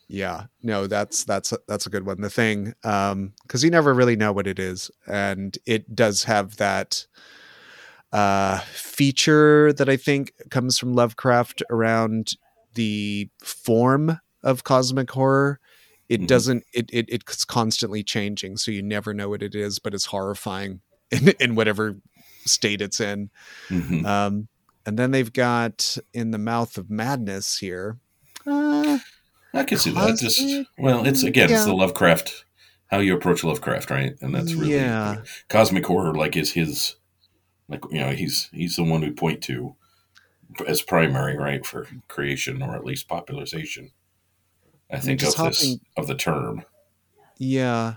[0.09, 2.21] Yeah, no, that's that's a, that's a good one.
[2.21, 6.57] The thing, um, because you never really know what it is, and it does have
[6.59, 7.07] that
[8.13, 12.33] uh feature that I think comes from Lovecraft around
[12.75, 15.59] the form of cosmic horror.
[16.09, 16.27] It Mhm.
[16.27, 16.65] doesn't.
[16.75, 20.81] It, it it's constantly changing, so you never know what it is, but it's horrifying
[21.11, 21.97] in, in whatever
[22.45, 23.31] state it's in.
[23.71, 24.05] Mhm.
[24.05, 24.49] Um,
[24.87, 27.99] and then they've got in the mouth of madness here.
[28.47, 28.99] Uh,
[29.55, 30.19] I can see that.
[30.19, 30.43] Just
[30.79, 32.45] well, it's again, it's the Lovecraft,
[32.89, 34.15] how you approach Lovecraft, right?
[34.21, 35.23] And that's really Yeah.
[35.49, 36.15] cosmic horror.
[36.15, 36.97] Like is his,
[37.69, 39.77] like you know, he's he's the one we point to
[40.67, 43.91] as primary, right, for creation or at least popularization.
[44.91, 46.65] I think of just this of the term.
[47.39, 47.97] Yeah,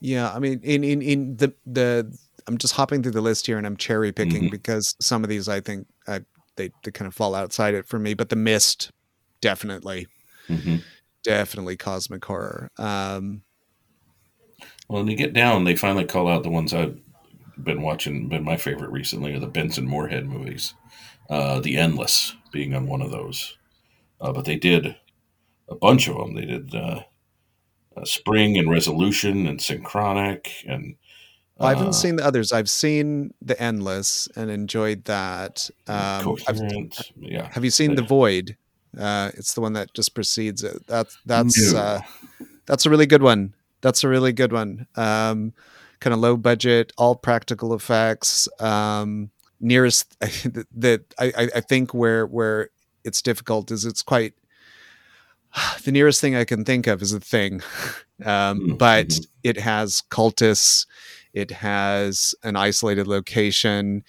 [0.00, 0.32] yeah.
[0.32, 3.66] I mean, in in in the the I'm just hopping through the list here, and
[3.66, 4.50] I'm cherry picking Mhm.
[4.50, 6.20] because some of these I think I,
[6.56, 8.12] they they kind of fall outside it for me.
[8.14, 8.90] But the mist,
[9.40, 10.06] definitely,
[10.48, 10.76] hmm
[11.24, 12.70] definitely cosmic horror.
[12.78, 13.42] Um,
[14.88, 17.00] Well, when you get down, they finally call out the ones I've
[17.62, 18.28] been watching.
[18.28, 20.74] Been my favorite recently are the Benson Moorhead movies.
[21.28, 23.56] Uh, the Endless being on one of those,
[24.20, 24.94] uh, but they did
[25.68, 26.34] a bunch of them.
[26.34, 27.00] They did uh,
[27.96, 30.96] uh, Spring and Resolution and Synchronic and.
[31.60, 32.50] I haven't uh, seen the others.
[32.50, 35.70] I've seen the Endless and enjoyed that.
[35.86, 36.60] Um, I've,
[37.16, 37.48] yeah.
[37.52, 38.56] have you seen the Void?
[38.98, 40.86] Uh, it's the one that just precedes it.
[40.86, 41.78] That's that's No.
[41.78, 42.00] uh,
[42.66, 43.54] that's a really good one.
[43.80, 44.86] That's a really good one.
[44.96, 45.52] Um,
[46.00, 48.48] kind of low budget, all practical effects.
[48.60, 49.30] Um,
[49.60, 52.70] nearest that I, I I think where where
[53.04, 54.34] it's difficult is it's quite.
[55.84, 57.60] The nearest thing I can think of is a thing,
[58.24, 59.26] um, Mm, but mhm.
[59.42, 60.86] it has cultists.
[61.32, 64.02] It has an isolated location.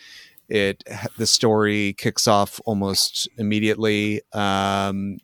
[0.50, 0.84] It
[1.18, 4.22] the story kicks off almost immediately.
[4.34, 5.18] Um,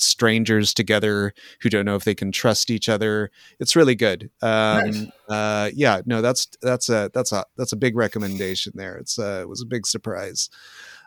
[0.00, 3.32] strangers together who don't know if they can trust each other.
[3.58, 4.30] It's really good.
[4.40, 5.06] Um, Nice.
[5.28, 8.96] uh, yeah, no, that's that's a that's a that's a big recommendation there.
[8.96, 10.50] It's uh, it was a big surprise.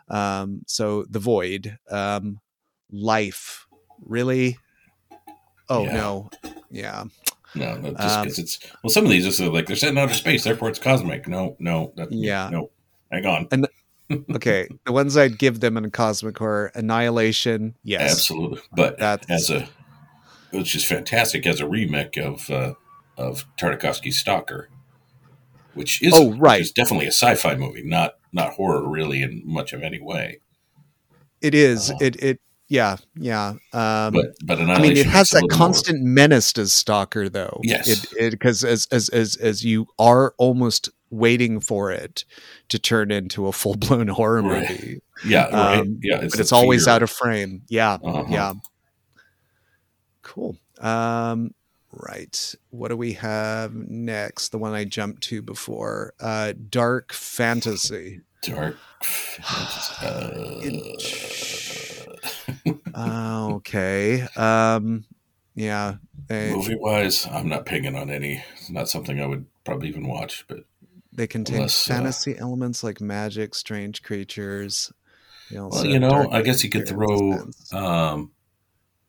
[0.08, 2.40] Um, so the void, um,
[2.90, 3.66] life,
[4.04, 4.58] really.
[5.70, 5.94] Oh Yeah.
[5.94, 6.30] no,
[6.70, 7.04] yeah.
[7.54, 9.98] No, no just Um, 'cause it's well, some of these are like they're set in
[9.98, 11.26] outer space, therefore it's cosmic.
[11.28, 12.50] No, no, that, Yeah.
[12.52, 12.70] no.
[13.12, 13.48] Hang on,
[14.34, 17.76] okay, the ones I'd give them in cosmic horror: Annihilation.
[17.84, 18.60] Yes, absolutely.
[18.74, 19.68] But That's- as a,
[20.50, 22.74] which is fantastic as a remake of uh,
[23.18, 24.68] of Tarkovsky's Stalker,
[25.74, 26.60] which is Oh, right.
[26.60, 30.40] is definitely a sci-fi movie, not not horror really in much of any way.
[31.42, 31.90] it is.
[31.90, 33.56] Uh, It it yeah yeah.
[33.74, 37.60] Um, But but I mean, it has that little more- constant menace as Stalker, though.
[37.62, 37.88] Yes.
[38.16, 42.24] it because as as as as you are almost waiting for it
[42.70, 44.68] to turn into a full blown horror Right.
[44.68, 46.20] movie, yeah, right, um, yeah.
[46.22, 47.62] but the it's always out of frame.
[47.68, 48.24] Yeah, Uh-huh.
[48.28, 48.52] yeah.
[50.22, 50.56] Cool.
[50.80, 51.54] Um,
[51.92, 52.54] right.
[52.70, 54.48] What do we have next?
[54.50, 56.14] The one I jumped to before.
[56.20, 58.20] Uh, dark fantasy.
[58.42, 58.76] dark.
[60.02, 60.60] Uh,
[62.94, 64.22] Uh, okay.
[64.36, 65.04] Um,
[65.54, 65.96] yeah.
[66.28, 68.44] They, movie wise, I'm not pinging on any.
[68.54, 70.44] It's not something I would probably even watch.
[70.46, 70.64] But
[71.12, 74.92] they contain unless, uh, fantasy elements like magic, strange creatures.
[75.50, 78.32] Well, you know, I guess you could throw um,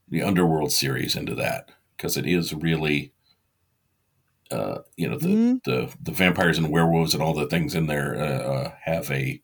[0.10, 3.14] the Underworld series into that because it is really,
[4.52, 5.64] uh, you know, the, Mhm.
[5.64, 9.42] the the vampires and werewolves and all the things in there uh, uh, have a,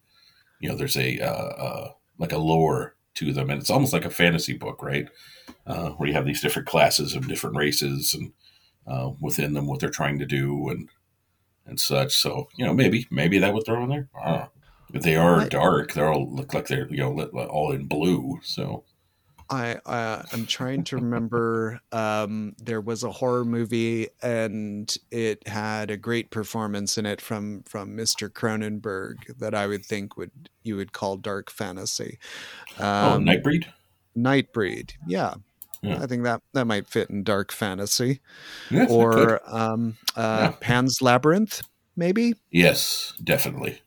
[0.60, 4.06] you know, there's a uh, uh, like a lore to them, and it's almost like
[4.06, 5.08] a fantasy book, right?
[5.66, 8.34] Uh, where you have these different classes of different races and
[8.86, 10.90] uh, within them what they're trying to do and
[11.70, 12.16] and such.
[12.16, 14.10] So you know, maybe maybe that would throw in there.
[14.22, 14.50] I don't know.
[14.92, 15.50] But they are Right.
[15.52, 15.94] dark.
[15.94, 18.40] They all look like they're you know lit, all in blue.
[18.44, 18.84] So
[19.52, 21.80] I uh, I'm trying to remember.
[21.92, 27.64] Um, there was a horror movie, and it had a great performance in it from
[27.64, 28.30] from Mr.
[28.30, 32.20] Cronenberg that I would think would you would call dark fantasy.
[32.80, 33.66] oh, Um, Nightbreed.
[34.16, 35.34] Nightbreed, yeah.
[35.82, 36.02] Yeah.
[36.04, 38.20] I think that that might fit in dark fantasy,
[38.70, 40.56] Yes, or um, uh, Yeah.
[40.60, 41.62] Pan's Labyrinth,
[41.96, 42.34] maybe.
[42.52, 43.82] yes, definitely.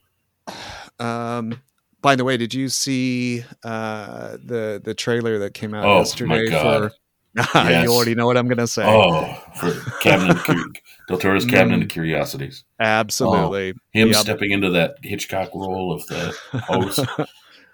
[0.99, 1.61] Um,
[2.01, 5.99] by the way, did you see uh, the the trailer that came out Oh, my
[5.99, 6.91] yesterday God.
[6.91, 6.97] for?
[7.55, 7.85] Yes.
[7.85, 8.85] you already know what I'm going to say.
[8.87, 10.37] Oh, for Cabinet
[11.09, 11.83] Del Toro's Cabinet Mm.
[11.85, 12.65] of Curiosities.
[12.79, 13.73] Absolutely.
[13.93, 14.17] Him Yep.
[14.17, 17.29] stepping into that Hitchcock role of the host that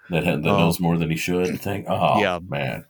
[0.09, 0.37] that Oh.
[0.37, 1.85] knows more than he should thing.
[1.89, 2.39] Oh Yeah.
[2.47, 2.85] man.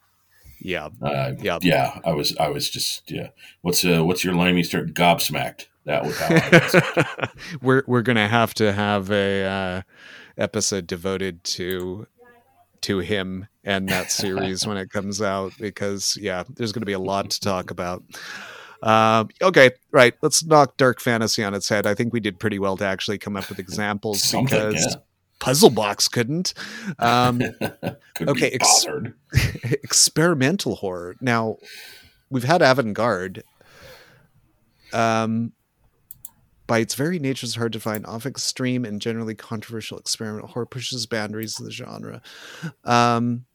[0.60, 0.89] Yeah.
[1.02, 1.63] Uh, Yep.
[1.63, 3.30] Yeah, I was I was just yeah.
[3.62, 5.65] What's uh what's your limey start gobsmacked?
[5.86, 7.30] That was how
[7.62, 9.82] we're we're going to have to have a uh,
[10.38, 12.06] episode devoted to
[12.82, 16.93] to him and that series when it comes out because yeah, there's going to be
[16.93, 18.04] a lot to talk about.
[18.82, 20.13] Um, okay, right.
[20.22, 21.86] Let's knock dark fantasy on its head.
[21.86, 24.98] I think we did pretty well to actually come up with examples Something, because
[25.39, 26.54] Puzzle Box couldn't.
[26.99, 27.39] Um.
[28.15, 28.86] Could okay, ex-
[29.63, 31.15] experimental horror.
[31.21, 31.58] Now,
[32.30, 33.43] we've had avant-garde.
[34.91, 35.54] Um,
[36.67, 38.06] by its very nature, it's hard to find.
[38.06, 42.21] Often extreme and generally controversial experimental horror pushes boundaries of the genre.
[42.84, 43.45] Um,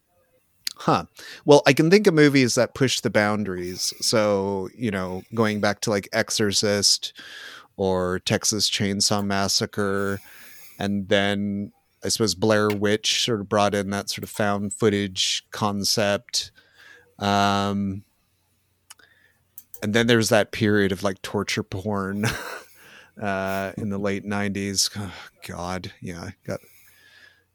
[0.77, 1.05] huh.
[1.45, 3.93] Well, I can think of movies that push the boundaries.
[4.01, 7.13] So, you know, going back to like Exorcist
[7.77, 10.21] or Texas Chainsaw Massacre,
[10.79, 11.73] and then
[12.05, 16.53] I suppose Blair Witch sort of brought in that sort of found footage concept.
[17.19, 18.05] Um,
[19.83, 22.27] and then there's that period of like torture porn
[23.23, 24.91] uh, in the late 90s.
[24.97, 25.13] Oh,
[25.47, 26.61] God, yeah, got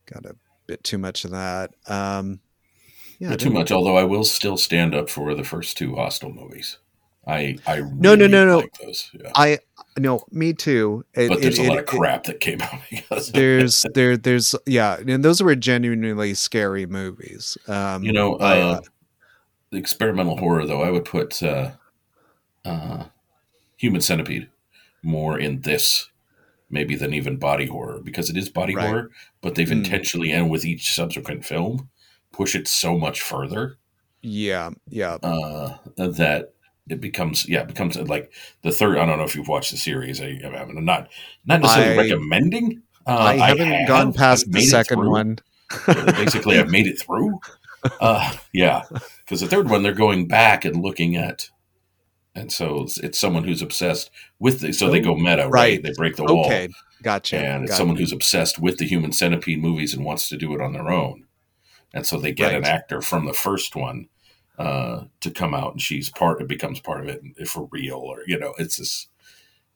[0.06, 1.72] got a bit too much of that.
[1.88, 2.40] Um,
[3.20, 6.78] yeah, too much, although I will still stand up for the first two Hostel movies.
[7.30, 8.58] I I No, no, really no, no.
[8.60, 9.10] like those.
[9.14, 9.32] Yeah.
[9.36, 9.60] I
[9.98, 11.04] no, me too.
[11.14, 13.86] It- but there's it- a lot it- of crap that came out because of there's
[13.94, 17.58] there there's yeah, and those were genuinely scary movies.
[17.68, 18.82] Um, you know I, uh,
[19.72, 21.72] experimental horror though I would put uh,
[22.66, 23.06] uh,
[23.78, 24.50] Human Centipede
[25.04, 26.10] more in this
[26.72, 28.86] maybe than even body horror because it is body Right.
[28.88, 29.12] horror,
[29.42, 29.84] but they've Mm.
[29.84, 31.90] intentionally and with each subsequent film
[32.32, 33.78] push it so much further
[34.22, 35.14] yeah, yeah.
[35.24, 36.54] uh, that
[36.90, 38.32] it becomes yeah it becomes like
[38.64, 38.98] the third.
[38.98, 40.22] I don't know if you've watched the series.
[40.22, 41.10] I, I'm not
[41.46, 42.82] not necessarily I- recommending.
[43.08, 43.88] Uh, I haven't have.
[43.88, 45.40] gone past I've the second one.
[45.88, 47.40] Basically, I've made it through.
[48.02, 48.84] Uh, yeah,
[49.20, 51.50] because the third one they're going back and looking at,
[52.36, 54.74] and so it's, it's someone who's obsessed with the.
[54.74, 55.48] So they go meta, right?
[55.48, 55.84] Oh, right.
[55.84, 56.68] They break the wall, Okay,
[57.04, 57.38] gotcha.
[57.38, 60.54] and it's got someone who's obsessed with the Human Centipede movies and wants to do
[60.54, 61.24] it on their own,
[61.94, 64.10] and so they get an actor from the first one
[64.60, 66.42] uh, to come out, and she's part.
[66.42, 69.08] It becomes part of it for real, or you know, it's this.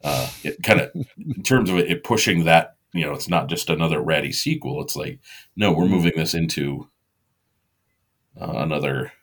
[0.04, 3.48] Uh, it kind of, in terms of it, it pushing that, you know, it's not
[3.48, 4.82] just another ratty sequel.
[4.82, 5.20] It's like,
[5.56, 6.90] no, we're moving this into
[8.38, 9.14] uh, another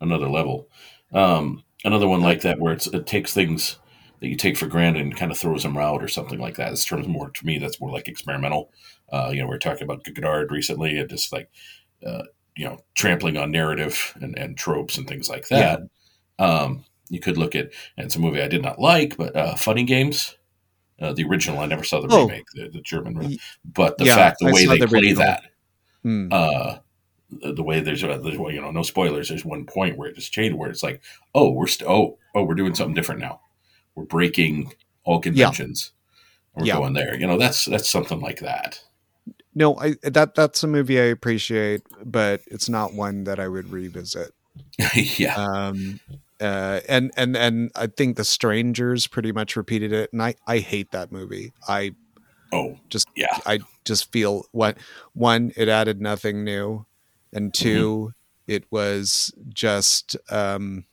[0.00, 0.68] another level.
[1.12, 3.78] Um, another one like that where it's, it takes things
[4.20, 6.70] that you take for granted and kind of throws them out or something like that.
[6.70, 8.70] This terms more to me that's more like experimental.
[9.10, 11.50] Uh, you know, we are talking about Godard recently, and just like
[12.06, 12.22] uh,
[12.56, 15.80] you know, trampling on narrative and, and tropes and things like that.
[16.38, 16.44] Yeah.
[16.44, 19.54] Um, you could look at, and it's a movie I did not like, but uh,
[19.54, 20.36] Funny Games,
[21.00, 21.60] uh, the original.
[21.60, 22.26] I never saw the oh.
[22.26, 25.18] remake, the, the German, but the yeah, fact the I way they the play original.
[25.18, 25.42] that,
[26.02, 26.28] hmm.
[26.32, 26.78] uh,
[27.30, 29.28] the, the, way there's, a, there's you know, no spoilers.
[29.28, 31.02] There's one point where it just changed, where it's like,
[31.34, 33.40] oh, we're st- oh, oh, we're doing something different now.
[33.94, 34.72] We're breaking
[35.04, 35.92] all conventions.
[35.92, 36.60] Yeah.
[36.60, 36.74] We're yeah.
[36.76, 37.14] going there.
[37.18, 38.80] You know, that's that's something like that.
[39.56, 43.72] No, I that that's a movie I appreciate, but it's not one that I would
[43.72, 44.32] revisit.
[44.94, 45.34] yeah.
[45.34, 45.98] Um,
[46.38, 50.58] uh, and and and I think The Strangers pretty much repeated it, and I I
[50.58, 51.54] hate that movie.
[51.66, 51.92] I
[52.52, 53.38] oh just yeah.
[53.46, 54.76] I just feel what
[55.14, 56.84] one it added nothing new,
[57.32, 57.64] and mm-hmm.
[57.64, 58.52] 2 mm-hmm.
[58.52, 60.84] it was just um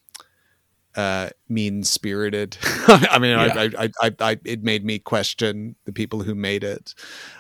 [0.96, 2.56] uh mean spirited
[2.88, 3.70] i mean yeah.
[3.80, 6.94] I, I, I i it made me question the people who made it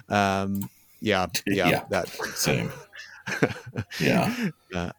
[0.10, 0.72] um
[1.04, 1.84] yeah, yeah, yeah.
[1.89, 2.72] that same.
[4.00, 4.50] yeah.
[4.74, 4.92] Uh,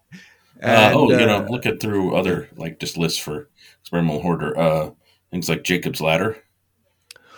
[0.60, 3.48] and, uh, oh, you know, uh, looking through other like just lists for
[3.80, 4.90] experimental horror, uh,
[5.30, 6.42] things like Jacob's Ladder,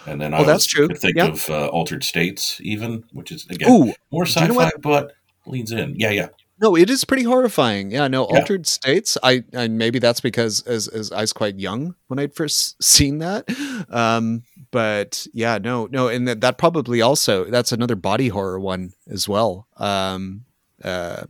[0.07, 0.89] and then I oh, that's true.
[0.89, 5.13] Think of uh, Altered States, even, which is again Ooh, more sci-fi, you know but
[5.47, 5.95] leans in.
[5.97, 6.29] Yeah, yeah.
[6.59, 7.91] No, it is pretty horrifying.
[7.91, 8.39] Yeah, no, yeah.
[8.39, 9.19] Altered States.
[9.23, 13.19] I, I maybe that's because as as I was quite young when I'd first seen
[13.19, 13.45] that.
[13.91, 18.93] Um, but yeah, no, no, and that, that probably also that's another body horror one
[19.09, 19.67] as well.
[19.77, 20.45] Um,
[20.83, 21.25] uh,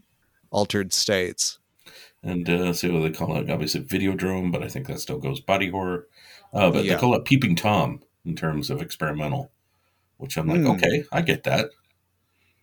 [0.51, 1.59] Altered States.
[2.23, 3.51] And uh, see what they call it.
[3.51, 6.09] Obviously, Videodrome, but I think that still goes body horror.
[6.53, 6.95] Uh, but yeah.
[6.95, 9.53] they call it Peeping Tom in terms of experimental,
[10.17, 10.75] which I'm like, mm.
[10.77, 11.71] okay, I get that.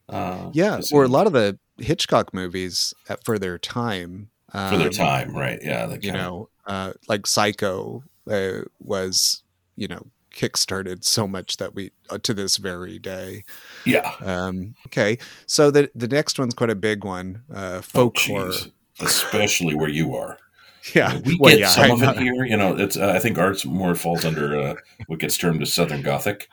[0.09, 4.29] Uh, yeah, or a lot of the Hitchcock movies at, for their time.
[4.51, 5.59] Um, for their um, time, right?
[5.61, 9.43] Yeah, you know, uh, like Psycho uh, was,
[9.75, 13.43] you know, kickstarted so much that we uh, to this very day.
[13.85, 14.13] Yeah.
[14.21, 17.43] Um, okay, so the the next one's quite a big one.
[17.53, 18.51] Uh, folk oh, horror,
[18.99, 20.37] especially where you are.
[20.93, 22.43] Yeah, we well, get yeah, some I, of it here.
[22.43, 24.75] You know, it's uh, I think arts more falls under uh,
[25.07, 26.49] what gets termed as Southern Gothic.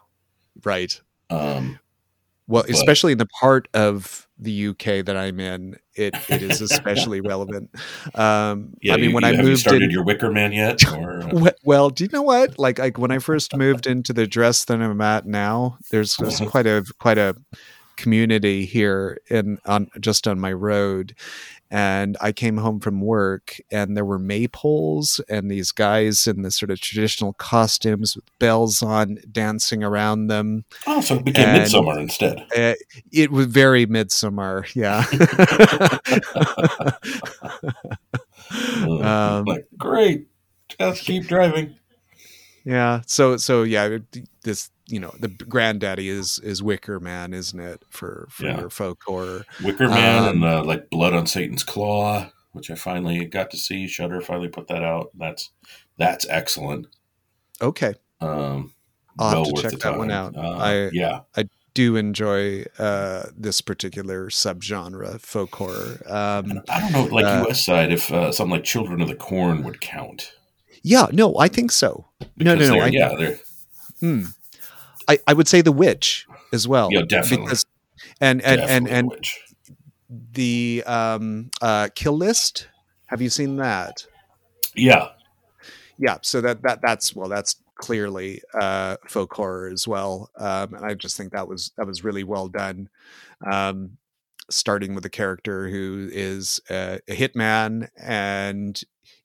[0.62, 1.00] Right.
[1.30, 1.80] Um,
[2.50, 6.60] well, but, especially in the part of the UK that I'm in, it it is
[6.70, 7.70] especially relevant.
[8.14, 10.82] Um, yeah, I mean, you, when you, I moved, started in, your Wicker Man yet?
[10.92, 12.58] Or, well, do you know what?
[12.58, 16.40] Like, like when I first moved into the dress that I'm at now, there's, there's
[16.40, 17.36] quite a quite a
[17.96, 21.14] community here in on just on my road,
[21.70, 26.50] and I came home from work and there were maypoles and these guys in the
[26.50, 30.64] sort of traditional costumes with bells on dancing around them.
[30.86, 32.44] Oh, so it became and, midsummer instead.
[32.56, 32.74] Uh,
[33.12, 35.04] it was very midsummer, yeah.
[39.00, 40.26] um, like, great,
[40.78, 41.76] just keep driving.
[42.64, 43.02] Yeah.
[43.06, 43.98] So so yeah,
[44.42, 48.60] this you know the granddaddy is is Wicker Man, isn't it for for yeah.
[48.60, 49.44] your folk horror?
[49.62, 53.56] Wicker Man um, and uh, like Blood on Satan's Claw, which I finally got to
[53.56, 53.86] see.
[53.86, 55.10] Shudder finally put that out.
[55.16, 55.50] That's
[55.96, 56.86] that's excellent.
[57.62, 57.94] Okay.
[58.20, 58.74] Um,
[59.18, 59.98] I'll well have to check that time.
[59.98, 60.36] one out.
[60.36, 61.20] Uh, I yeah.
[61.36, 61.44] I
[61.74, 66.02] do enjoy uh, this particular subgenre, folk horror.
[66.06, 67.64] Um, I don't know, like uh, U.S.
[67.64, 70.32] side, if uh, something like Children of the Corn would count.
[70.82, 72.06] Yeah, no, I think so.
[72.18, 72.80] Because no, no, no.
[72.80, 73.38] I, yeah, they're.
[74.00, 74.24] Hmm.
[75.08, 76.88] I, I would say the witch as well.
[76.92, 77.46] Yeah, definitely.
[77.46, 77.66] Because,
[78.20, 79.30] and and definitely and and
[80.32, 82.68] the, the um, uh, kill list.
[83.06, 84.06] Have you seen that?
[84.74, 85.08] Yeah.
[85.98, 86.18] Yeah.
[86.22, 90.94] So that that that's well, that's clearly uh, folk horror as well, um, and I
[90.94, 92.88] just think that was that was really well done.
[93.50, 93.96] Um,
[94.50, 98.80] starting with a character who is a, a hitman and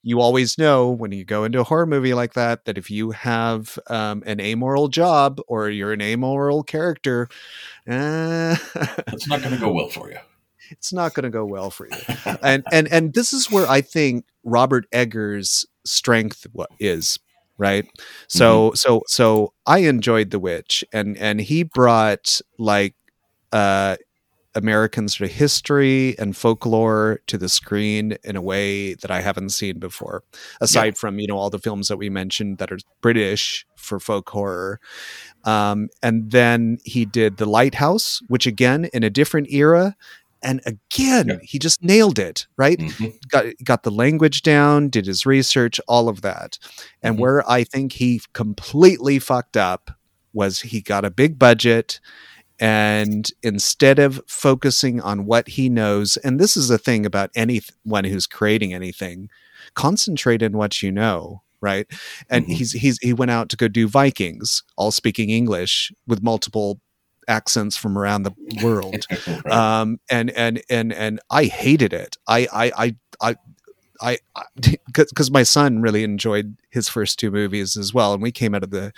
[0.06, 3.10] you always know when you go into a horror movie like that that if you
[3.10, 7.28] have um, an amoral job or you're an amoral character,
[7.88, 8.54] uh,
[9.08, 10.18] it's not going to go well for you.
[10.70, 11.96] It's not going to go well for you.
[12.40, 16.46] and and and this is where I think Robert Eggers' strength
[16.78, 17.18] is
[17.58, 17.86] right
[18.28, 18.74] so mm-hmm.
[18.74, 22.94] so so i enjoyed the witch and and he brought like
[23.52, 23.96] uh
[24.56, 29.50] American sort of history and folklore to the screen in a way that I haven't
[29.50, 30.24] seen before.
[30.60, 31.00] Aside yeah.
[31.00, 34.80] from you know all the films that we mentioned that are British for folk horror,
[35.44, 39.94] um, and then he did The Lighthouse, which again in a different era.
[40.42, 41.38] And again, yeah.
[41.42, 42.78] he just nailed it, right?
[42.78, 43.16] Mm-hmm.
[43.28, 46.58] Got got the language down, did his research, all of that.
[47.02, 47.22] And mm-hmm.
[47.22, 49.90] where I think he completely fucked up
[50.32, 52.00] was he got a big budget
[52.60, 58.04] and instead of focusing on what he knows, and this is a thing about anyone
[58.04, 59.28] who's creating anything,
[59.74, 61.86] concentrate in what you know right
[62.28, 62.52] and Mhm.
[62.54, 66.78] he's he's he went out to go do vikings all speaking english with multiple
[67.28, 69.06] accents from around the world
[69.44, 69.54] Right.
[69.80, 73.36] um and and and and i hated it i i i i
[74.02, 74.18] I,
[74.86, 78.62] because my son really enjoyed his first two movies as well, and we came out
[78.62, 78.92] of the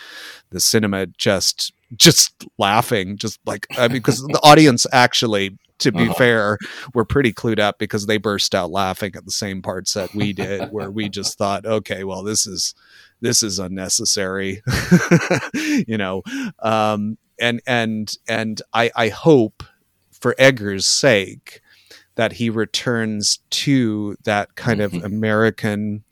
[0.50, 6.08] the cinema just just laughing, just like I mean, because the audience actually, to be
[6.08, 6.14] Uh-huh.
[6.14, 6.58] fair,
[6.94, 10.32] were pretty clued up because they burst out laughing at the same parts that we
[10.32, 12.74] did, where we just thought, okay, well, this is
[13.20, 14.62] this is unnecessary,
[15.54, 16.22] you know,
[16.60, 19.62] um, and and and I I hope
[20.12, 21.60] for Eggers' sake
[22.16, 25.04] that he returns to that kind of Mhm.
[25.04, 26.04] American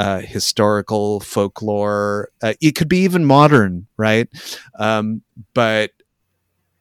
[0.00, 2.30] uh, historical folklore.
[2.42, 4.28] Uh, it could be even modern, right?
[4.78, 5.20] Um,
[5.52, 5.90] but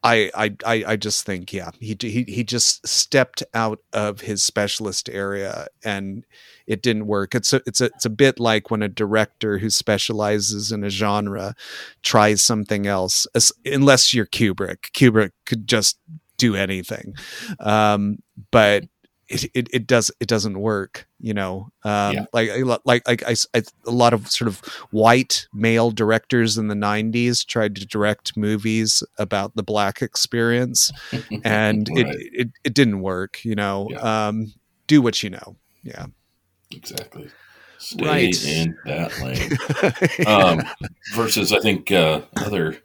[0.02, 0.56] I, I,
[0.88, 6.26] I, just think, yeah, he, he, he just stepped out of his specialist area and
[6.66, 7.36] it didn't work.
[7.36, 10.90] It's a, it's a, it's a bit like when a director who specializes in a
[10.90, 11.56] genre
[12.02, 13.28] tries something else,
[13.66, 14.94] unless you're Kubrick.
[14.94, 16.00] Kubrick could just
[16.38, 17.16] do anything.
[17.60, 18.86] Um, but
[19.30, 22.26] it, it, it does it doesn't work you know um Yeah.
[22.34, 24.60] like a lot- like like I, s- I- a lot of sort of
[24.92, 30.92] white male directors in the 90s tried to direct movies about the black experience
[31.44, 32.06] and Right.
[32.08, 34.28] it, it it didn't work you know Yeah.
[34.28, 34.54] um
[34.88, 36.08] do what you know yeah
[36.72, 37.30] exactly.
[37.82, 38.46] Stay Right.
[38.46, 40.28] in that lane.
[40.28, 40.62] um,
[41.16, 42.78] versus I think uh, other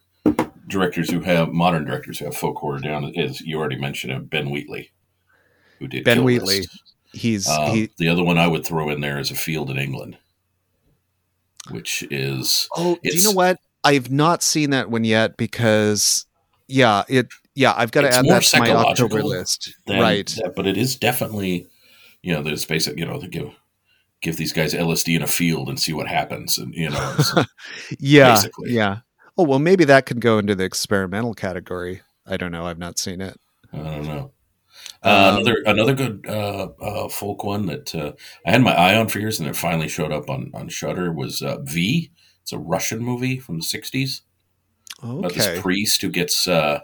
[0.69, 4.27] directors who have modern directors who have folk horror down is you already mentioned him,
[4.27, 4.91] Ben Wheatley,
[5.85, 6.61] who did Ben Wheatley.
[6.61, 6.82] List.
[7.12, 9.76] he's Um, he the other one I would throw in there is a field in
[9.78, 10.16] England,
[11.70, 16.24] which is oh do you know what i've not seen that one yet because
[16.68, 20.55] yeah it yeah i've got to add that to my october list than right that,
[20.57, 21.66] but it is definitely
[22.22, 23.51] you know there's basic you know they give
[24.22, 27.47] give these guys LSD in a field and see what happens and you know it's-
[27.99, 28.72] yeah basically.
[28.72, 29.01] yeah
[29.37, 32.99] oh well maybe that could go into the experimental category i don't know i've not
[32.99, 33.39] seen it
[33.72, 34.30] I don't know.
[35.05, 38.13] Um, Uh, another another good uh, uh, folk one that uh,
[38.47, 41.13] I had my eye on for years and it finally showed up on on Shudder
[41.13, 42.11] was uh, Viy.
[42.43, 44.23] It's a Russian movie from the '60s
[45.21, 46.81] about this priest who gets uh,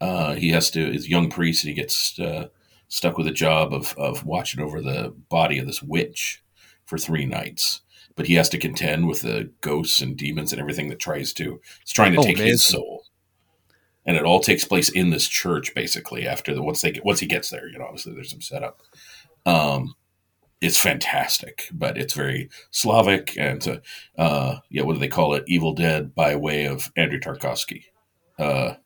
[0.00, 2.48] uh, he has to is young priest and he gets uh,
[2.88, 6.42] stuck with a job of of watching over the body of this witch
[6.86, 7.82] for three nights.
[8.16, 11.60] But he has to contend with the ghosts and demons and everything that tries to
[11.82, 12.97] it's trying to Oh, take his soul.
[14.08, 16.26] And it all takes place in this church, basically.
[16.26, 18.80] After the once they get once he gets there, you know, obviously there's some setup.
[19.44, 19.94] Um,
[20.62, 25.44] it's fantastic, but it's very Slavic and uh, uh, yeah, what do they call it?
[25.46, 27.84] Evil Dead by way of Andrei Tarkovsky.
[28.38, 28.76] Uh,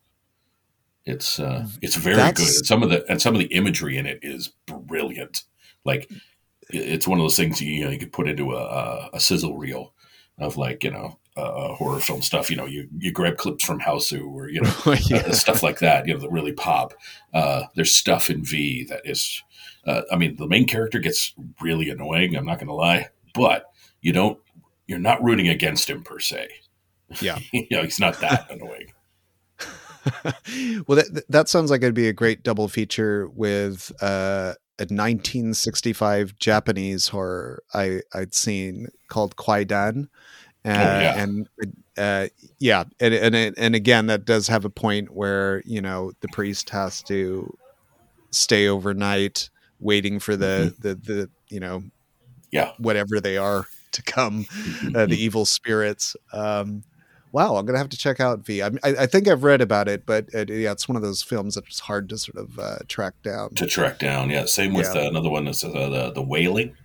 [1.05, 2.57] it's uh, it's very That's- good.
[2.57, 5.43] And some of the and some of the imagery in it is brilliant.
[5.85, 6.11] Like
[6.69, 9.19] it's one of those things you, you know you could put into a, a, a
[9.19, 9.93] sizzle reel
[10.37, 12.49] of like you know uh, horror film stuff.
[12.49, 14.73] You know, you you grab clips from Hausu or you know
[15.09, 15.17] Yeah.
[15.17, 16.07] uh, stuff like that.
[16.07, 16.93] You know, that really pop.
[17.33, 19.41] Uh, there's stuff in Viy that is.
[19.85, 22.35] Uh, I mean, the main character gets really annoying.
[22.37, 23.65] I'm not going to lie, but
[24.01, 24.39] you don't.
[24.87, 26.47] You're not rooting against him per se.
[27.21, 27.39] Yeah.
[27.51, 28.91] you know, he's not that annoying.
[30.87, 36.37] well, that that sounds like it'd be a great double feature with uh, a 1965
[36.37, 40.09] Japanese horror I I'd seen called Kwaidan,
[40.65, 41.21] uh, yeah.
[41.21, 41.49] and
[41.97, 42.27] uh,
[42.59, 46.69] yeah, and and and again that does have a point where you know the priest
[46.69, 47.55] has to
[48.31, 49.49] stay overnight
[49.79, 51.83] waiting for the the the you know
[52.51, 52.71] Yeah.
[52.77, 54.45] whatever they are to come
[54.95, 56.15] uh, the evil spirits.
[56.31, 56.83] Um,
[57.31, 58.63] wow, I'm gonna have to check out Viy.
[58.83, 61.55] I, I, think I've read about it, but it, yeah, it's one of those films
[61.55, 63.53] that's hard to sort of uh, track down.
[63.55, 64.29] to track down.
[64.29, 65.01] Yeah, same with Yeah.
[65.01, 66.75] uh, another one that's uh, the the Wailing,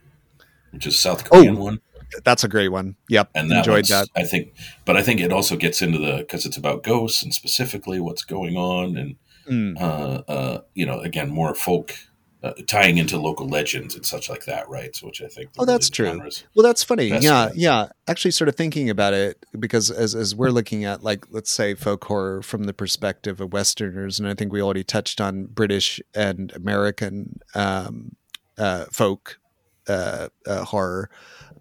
[0.73, 1.81] which is South Oh, Korean one,
[2.25, 2.97] That's a great one.
[3.09, 4.09] Yep, and that enjoyed that.
[4.17, 4.55] I think,
[4.85, 8.25] but I think it also gets into the because it's about ghosts and specifically what's
[8.25, 9.17] going on, and
[9.49, 9.81] Mm.
[9.81, 11.95] uh, uh, you know, again, more folk.
[12.41, 14.95] Uh, tying into local legends and such like that, right?
[14.95, 15.51] So, which I think.
[15.59, 16.23] Oh, that's true.
[16.55, 17.07] Well, that's funny.
[17.09, 17.89] Yeah, yeah.
[18.07, 21.75] Actually, sort of thinking about it because as as we're looking at like let's say
[21.75, 26.01] folk horror from the perspective of Westerners, and I think we already touched on British
[26.15, 28.15] and American um,
[28.57, 29.41] uh, folk
[29.89, 31.11] uh, uh, horror.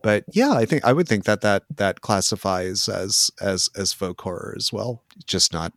[0.03, 4.21] But yeah, I think I would think that that that classifies as as as folk
[4.21, 5.03] horror as well.
[5.25, 5.73] Just not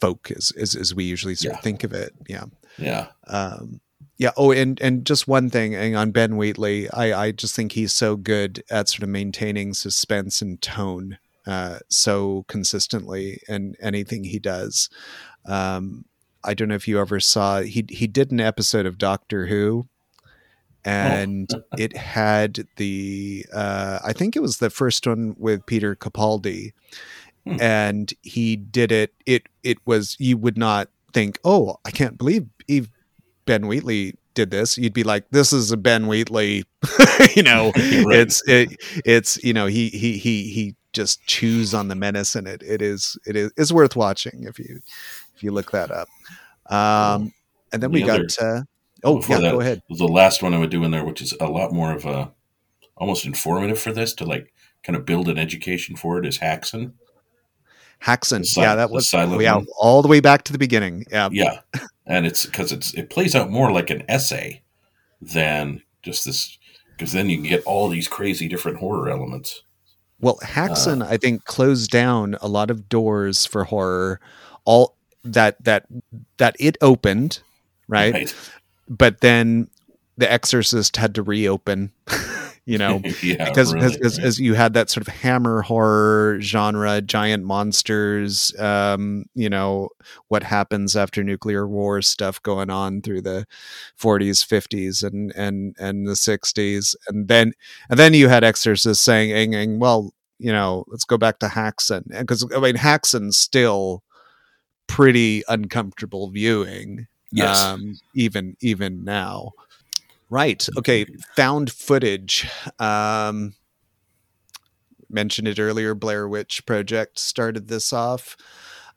[0.00, 1.58] folk as as, as we usually sort Yeah.
[1.58, 2.12] of think of it.
[2.28, 2.44] Yeah.
[2.78, 3.80] Yeah, Um,
[4.18, 4.32] yeah.
[4.36, 7.94] Oh, and and just one thing and on Ben Wheatley, I I just think he's
[7.94, 11.16] so good at sort of maintaining suspense and tone
[11.46, 14.90] uh, so consistently in anything he does.
[15.46, 16.04] Um,
[16.44, 19.88] I don't know if you ever saw he he did an episode of Doctor Who,
[20.86, 26.72] and it had the uh, I think it was the first one with Peter Capaldi,
[27.46, 27.56] Hmm.
[27.60, 29.12] and he did it.
[29.26, 32.88] It it was you would not think, oh, I can't believe Eve
[33.44, 34.76] Ben Wheatley did this.
[34.76, 36.64] You'd be like, this is a Ben Wheatley,
[37.36, 37.66] you know.
[37.76, 38.18] Right.
[38.18, 42.48] It's it it's you know he he he he just chews on the menace, and
[42.48, 44.80] it it is it is it's worth watching if you
[45.36, 46.08] if you look that up.
[46.68, 47.32] Um,
[47.72, 48.20] and then we got.
[48.20, 48.62] other- uh,
[49.06, 49.82] oh yeah, that, go ahead.
[49.88, 52.32] The last one I would do in there, which is a lot more of a
[52.96, 54.52] almost informative for this to like
[54.82, 56.92] kind of build an education for it, is Häxan.
[58.02, 58.44] Häxan.
[58.44, 59.66] Si- yeah, that was yeah, one.
[59.78, 61.04] all the way back to the beginning.
[61.10, 61.28] Yeah.
[61.32, 61.60] Yeah,
[62.06, 64.62] and it's because it's it plays out more like an essay
[65.20, 66.58] than just this.
[66.90, 69.62] Because then you can get all these crazy different horror elements.
[70.20, 74.18] Well, uh, Häxan, I think, closed down a lot of doors for horror.
[74.64, 75.86] All that that
[76.38, 77.40] that it opened,
[77.88, 78.14] right?
[78.14, 78.34] right?
[78.88, 79.68] But then
[80.16, 81.92] The Exorcist had to reopen.
[82.66, 84.26] you know, yeah, because really, because right.
[84.26, 89.88] as you had that sort of hammer horror genre, giant monsters, um, you know,
[90.28, 93.46] what happens after nuclear war stuff going on through the
[93.98, 97.52] 40s, 50s, and and and the 60s, and then
[97.88, 101.46] and then you had Exorcist saying, "Ing, ing, "Well, you know, let's go back to
[101.46, 104.02] Häxan," because I mean, Häxan's still
[104.88, 109.52] pretty uncomfortable viewing yes, um, even even now.
[110.30, 110.66] Right.
[110.76, 111.06] Okay.
[111.36, 112.48] Found footage.
[112.78, 113.54] Um,
[115.08, 115.94] mentioned it earlier.
[115.94, 118.36] Blair Witch Project started this off.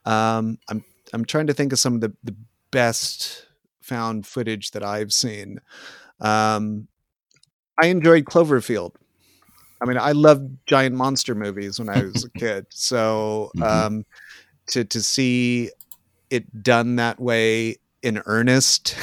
[0.05, 2.35] Um, I'm I'm trying to think of some of the the
[2.71, 3.47] best
[3.81, 5.59] found footage that I've seen.
[6.19, 6.87] Um,
[7.81, 8.95] I enjoyed Cloverfield.
[9.81, 12.65] I mean, I loved giant monster movies when I was a kid.
[12.69, 13.85] So Mhm.
[13.87, 14.05] um,
[14.67, 15.71] to to see
[16.29, 18.95] it done that way in earnest,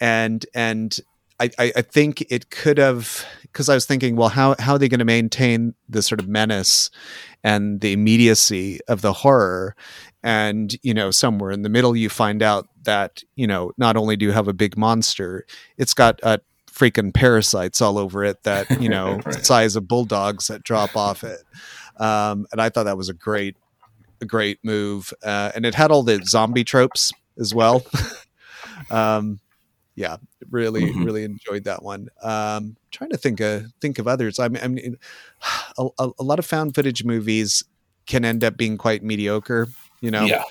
[0.00, 0.98] and and
[1.40, 4.88] I I, think it could have because I was thinking, well, how how are they
[4.88, 6.90] going to maintain the sort of menace
[7.42, 9.74] and the immediacy of the horror?
[10.22, 14.16] And you know, somewhere in the middle, you find out that you know not only
[14.16, 15.44] do you have a big monster,
[15.76, 16.38] it's got uh,
[16.70, 19.36] freaking parasites all over it that you know Right.
[19.36, 21.40] the size of bulldogs that drop off it.
[21.96, 23.56] Um, and I thought that was a great,
[24.20, 25.12] a great move.
[25.22, 27.84] Uh, and it had all the zombie tropes as well.
[28.90, 29.40] um,
[29.96, 30.16] yeah,
[30.50, 31.04] really, Mhm.
[31.04, 32.08] really enjoyed that one.
[32.22, 34.38] Um, trying to think of think of others.
[34.38, 34.96] I mean, I mean,
[35.78, 37.62] a, a, lot of found footage movies
[38.06, 39.68] can end up being quite mediocre.
[40.00, 40.42] You know, yeah.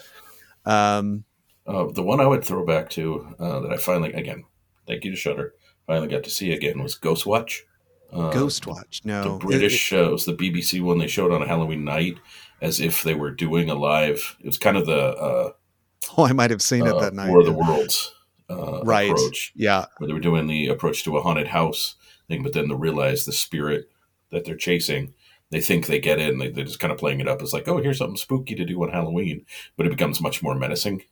[0.66, 1.26] um,
[1.68, 4.44] Uh, the one I would throw back to uh, that I finally, again,
[4.88, 5.54] thank you to Shudder,
[5.88, 7.64] finally got to see again was Ghost Watch.
[8.12, 9.02] Uh, Ghost Watch.
[9.04, 12.18] No, The British, uh, it was the BBC one they showed on a Halloween night
[12.62, 14.38] as if they were doing a live.
[14.40, 15.52] It was kind of the uh,
[16.18, 17.30] oh, I might have seen it uh, that night.
[17.30, 17.54] War of the.
[17.54, 18.14] Worlds
[18.50, 19.12] uh, Right.
[19.12, 21.96] approach, Yeah, where they were doing the approach to a haunted house
[22.28, 23.90] thing, but then they realize the spirit
[24.32, 25.14] that they're chasing.
[25.50, 26.40] They think they get in.
[26.40, 28.66] They, they're just kind of playing it up as like, oh, here's something spooky to
[28.66, 29.46] do on Halloween,
[29.78, 31.04] but it becomes much more menacing.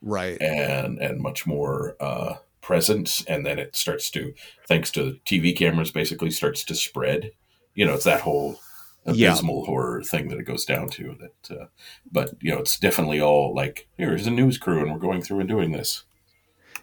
[0.00, 0.40] right.
[0.40, 4.34] and and much more uh, present, and then it starts to,
[4.68, 7.32] thanks to TV cameras, basically starts to spread.
[7.74, 8.60] You know, it's that whole
[9.06, 9.30] Yeah.
[9.30, 11.16] abysmal horror thing that it goes down to.
[11.20, 11.64] That, uh,
[12.10, 15.40] but you know, it's definitely all like, here's a news crew, and we're going through
[15.40, 16.04] and doing this.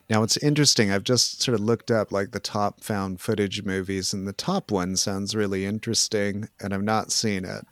[0.10, 0.92] Now it's interesting.
[0.92, 4.72] I've just sort of looked up like the top found footage movies, and the top
[4.72, 7.66] one sounds really interesting, and I've not seen it.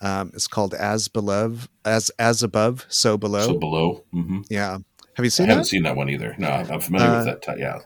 [0.00, 3.46] Um, it's called As Below, as as above, so below.
[3.46, 4.78] So below, hmm yeah,
[5.14, 5.44] have you seen?
[5.44, 5.66] I seen haven't that?
[5.68, 6.34] seen that one either.
[6.38, 7.42] No, I'm familiar Uh, with that.
[7.42, 7.78] T- yeah,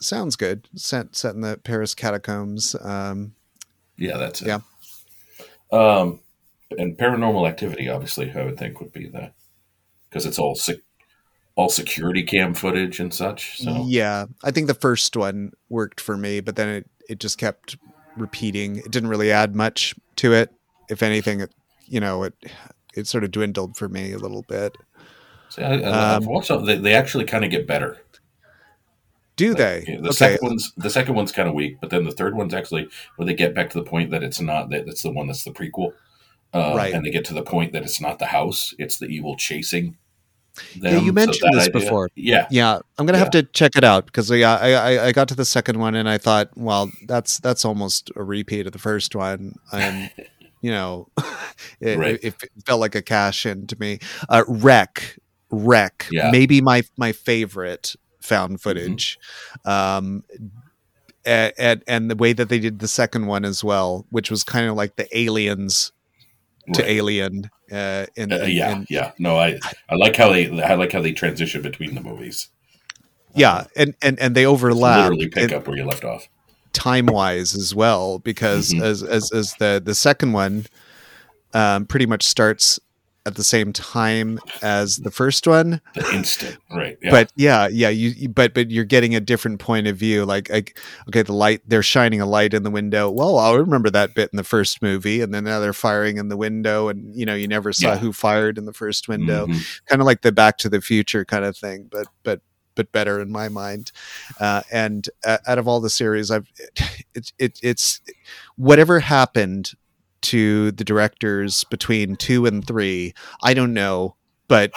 [0.00, 0.68] Sounds good.
[0.76, 2.74] Set set in the Paris catacombs.
[2.80, 3.34] Um,
[3.96, 4.48] yeah, that's it.
[4.48, 4.60] Yeah.
[5.72, 6.20] Um,
[6.78, 9.32] and paranormal activity, obviously, I would think would be the
[10.08, 10.78] because it's all sec-
[11.56, 13.60] all security cam footage and such.
[13.62, 17.38] So Yeah, I think the first one worked for me, but then it it just
[17.38, 17.76] kept
[18.16, 18.76] repeating.
[18.76, 20.50] It didn't really add much to it.
[20.88, 21.52] If anything, it
[21.86, 22.34] you know it
[22.94, 24.76] it sort of dwindled for me a little bit.
[25.48, 26.64] See, I, I, I've Um, watched them.
[26.64, 27.98] They, they actually kind of get better.
[29.40, 29.84] Do they?
[29.88, 30.12] yeah, The okay.
[30.12, 33.26] second one's the second one's kind of weak, but then the third one's actually where
[33.26, 35.50] they get back to the point that it's not that it's the one that's the
[35.52, 35.92] prequel,
[36.54, 36.92] uh, Right.
[36.94, 39.96] And they get to the point that it's not the house; it's the evil chasing.
[40.76, 40.94] Them.
[40.94, 42.08] Yeah, you mentioned that this idea- before.
[42.16, 45.28] Yeah, Yeah, I'm gonna have to check it out because yeah, I, I I got
[45.28, 48.78] to the second one and I thought, well, that's that's almost a repeat of the
[48.80, 50.10] first one, and
[50.60, 51.08] you know,
[51.80, 52.18] it, Right.
[52.22, 54.00] it, it felt like a cash in to me.
[54.28, 55.16] Uh, REC,
[55.50, 56.30] REC, Yeah.
[56.32, 58.56] maybe my my favorite found Mm-hmm.
[58.68, 59.18] footage.
[59.64, 60.24] Um,
[61.24, 64.42] and, and and the way that they did the second one as well, which was
[64.42, 65.92] kind of like the aliens
[66.74, 67.50] to alien.
[67.70, 69.12] Uh, in, Uh, yeah, in- yeah.
[69.18, 69.58] No, I
[69.88, 72.48] I like how they I like how they transition between the movies.
[73.34, 76.28] yeah, and and and they overlap literally pick up where you left off.
[76.72, 78.82] time wise as well because Mhm.
[78.82, 80.66] as as as the the second one
[81.52, 82.78] um, pretty much starts
[83.26, 86.96] at the same time as the first one The instant, right?
[87.02, 87.10] Yeah.
[87.10, 90.78] but yeah yeah you, but but you're getting a different point of view like, like
[91.08, 94.30] okay the light they're shining a light in the window well i remember that bit
[94.32, 97.34] in the first movie and then now they're firing in the window and you know
[97.34, 97.98] you never saw Yeah.
[97.98, 99.80] who fired in the first window Mhm.
[99.86, 102.40] kind of like the back to the future kind of thing but but
[102.74, 103.92] but better in my mind
[104.38, 106.46] uh, and uh, out of all the series i've
[107.14, 108.00] it, it it's
[108.56, 109.72] whatever happened
[110.22, 113.14] to the directors between two and three.
[113.42, 114.16] I don't know
[114.48, 114.72] but,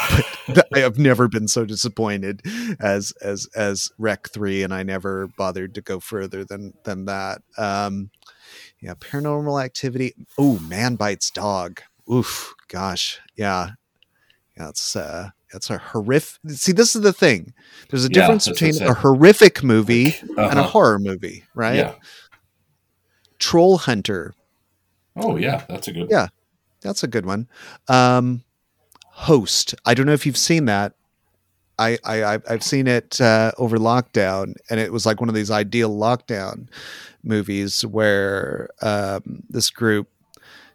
[0.47, 2.43] but i have never been so disappointed
[2.79, 7.41] as as as rec 3 and i never bothered to go further than than that.
[7.57, 8.11] Um
[8.79, 11.81] yeah paranormal activity oh man bites dog.
[12.11, 13.71] Oof gosh yeah.
[14.55, 17.51] Yeah it's uh it's a horrific see this is the thing.
[17.89, 20.63] There's a difference that's I between a horrific movie and a Uh-huh.
[20.63, 21.77] horror movie right?
[21.77, 21.95] Yeah.
[23.39, 24.35] troll hunter
[25.15, 26.07] Oh yeah, that's a good.
[26.09, 26.27] Yeah.
[26.81, 27.47] that's a good one
[27.87, 28.43] um
[29.07, 30.93] host i don't know if you've seen that
[31.79, 35.51] i i I've- seen it uh over lockdown and it was like one of these
[35.51, 36.67] ideal lockdown
[37.23, 40.09] movies where um this group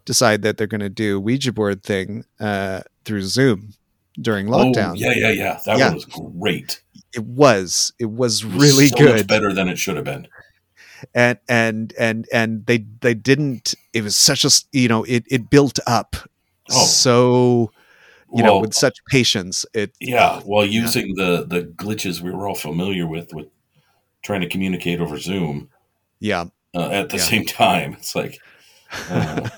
[0.06, 3.74] decide that they're going to do a ouija board thing uh through zoom
[4.20, 5.60] during lockdown Oh, yeah, yeah, yeah.
[5.66, 5.86] That Yeah.
[5.88, 6.82] one was great.
[7.12, 10.04] it was it was It was really so good Much better than it should have
[10.06, 10.26] been.
[11.14, 15.50] And and and and they they didn't it was such a you know it it
[15.50, 16.16] built up
[16.70, 16.84] Oh.
[16.84, 17.72] so
[18.34, 22.54] you know with such patience it Yeah, while using the the glitches we were all
[22.54, 23.48] familiar with with
[24.22, 25.70] trying to communicate over Zoom
[26.20, 26.44] yeah
[26.74, 27.22] uh, at the Yeah.
[27.24, 28.38] same time, it's like,
[29.10, 29.48] uh,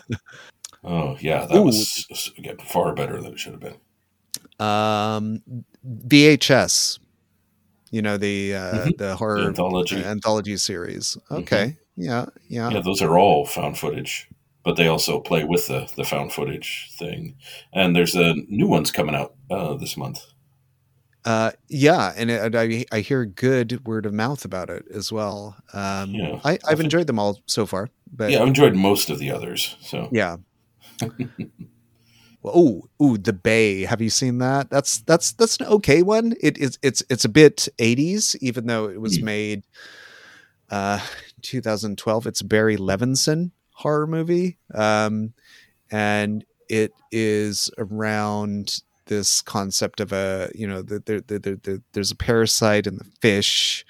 [0.85, 1.65] oh yeah, that Ooh.
[1.65, 2.07] was
[2.65, 3.81] far better than it should have been.
[4.65, 5.43] um
[5.85, 7.00] vhs
[7.91, 8.99] you know the uh Mhm.
[8.99, 9.97] the horror Anthology.
[10.05, 14.29] anthology series okay yeah yeah Yeah, those are all found footage,
[14.65, 17.37] but they also play with the the found footage thing.
[17.73, 20.21] And there's a new one's coming out uh, this month.
[21.27, 25.55] uh yeah and it, I, I hear good word of mouth about it as well
[25.75, 29.19] um Yeah, I, i've enjoyed them all so far but yeah, I've enjoyed most of
[29.19, 29.77] the others.
[29.83, 30.37] So Yeah.
[32.45, 33.85] oh, ooh, the Bay.
[33.85, 34.71] Have you seen that?
[34.71, 36.35] That's that's that's an okay one.
[36.41, 39.25] It is it's it's a bit 80s, even though it was Hmm.
[39.25, 39.63] made
[40.71, 41.01] uh
[41.43, 42.27] 2012.
[42.27, 44.59] It's Barry Levinson horror movie.
[44.75, 45.33] Um
[45.91, 51.83] and it is around this concept of a you know the, the, the, the, the,
[51.93, 53.85] there's a parasite in the fish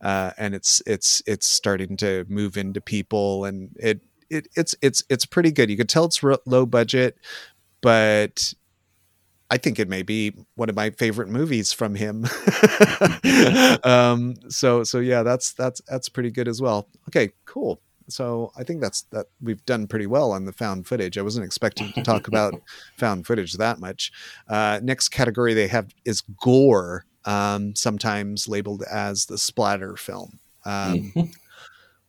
[0.00, 5.04] uh, and it's it's it's starting to move into people and it, it it's it's
[5.08, 7.16] it's pretty good you could tell it's ro- low budget
[7.80, 8.52] but
[9.50, 12.26] i think it may be one of my favorite movies from him.
[13.84, 16.88] Um so so yeah that's that's that's pretty good as well.
[17.08, 17.80] Okay cool.
[18.08, 21.18] So i think that's that we've done pretty well on the found footage.
[21.18, 22.54] I wasn't expecting to talk about
[22.96, 24.10] found footage that much.
[24.48, 30.38] Uh next category they have is gore um sometimes labeled as the splatter film.
[30.64, 31.12] Um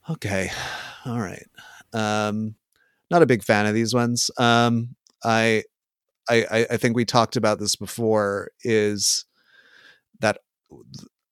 [0.10, 0.50] okay
[1.06, 1.48] all right.
[1.94, 2.56] Um
[3.12, 4.32] not a big fan of these ones.
[4.38, 5.64] Um i
[6.30, 9.26] i I- think we talked about this before is
[10.20, 10.40] that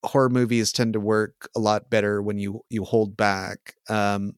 [0.04, 4.34] horror movies tend to work a lot better when you you hold back um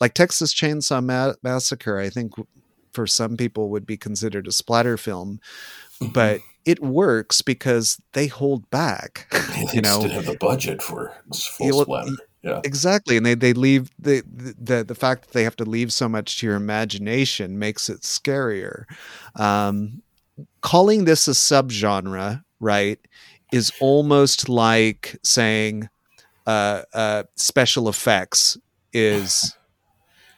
[0.00, 2.32] like texas chainsaw Ma- massacre i think
[2.92, 5.40] for some people would be considered a splatter film
[6.12, 11.12] but it works because they hold back they you know didn't have the budget for
[11.34, 12.10] full well, splatter.
[12.42, 15.92] Yeah, exactly and they they leave the, the the fact that they have to leave
[15.92, 18.84] so much to your imagination makes it scarier.
[19.36, 20.02] Um
[20.60, 22.98] calling this a subgenre right
[23.52, 25.88] is almost like saying
[26.46, 28.58] uh uh special effects
[28.92, 29.56] is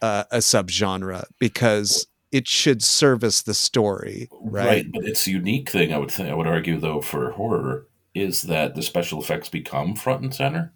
[0.02, 4.66] uh, a subgenre because it should service the story right.
[4.66, 7.86] right, But its a unique thing, I would think, I would argue though, for horror
[8.14, 10.73] is that the special effects become front and center,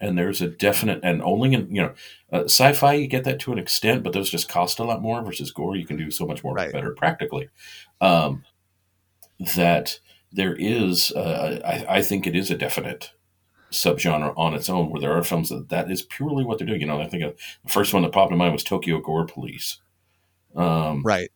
[0.00, 1.94] and there's a definite and only in you know
[2.32, 5.22] uh, sci-fi you get that to an extent, but those just cost a lot more
[5.22, 5.76] versus gore.
[5.76, 6.72] You can do so much more Right.
[6.72, 7.48] better practically.
[8.00, 8.44] Um,
[9.56, 9.98] that
[10.32, 13.12] there is, uh, I, I think it is a definite
[13.72, 16.80] subgenre on its own where there are films that that is purely what they're doing.
[16.80, 17.32] You know, I think uh,
[17.64, 19.78] the first one that popped in mind was Tokyo Gore Police.
[20.56, 21.30] Um, right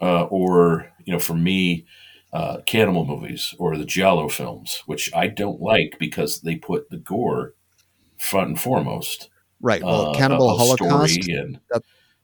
[0.00, 1.86] uh, or you know, for me,
[2.32, 6.98] uh, cannibal movies or the Giallo films, which I don't like because they put the
[6.98, 7.54] gore
[8.24, 9.30] front and foremost.
[9.60, 11.58] right well uh, cannibal of holocaust story and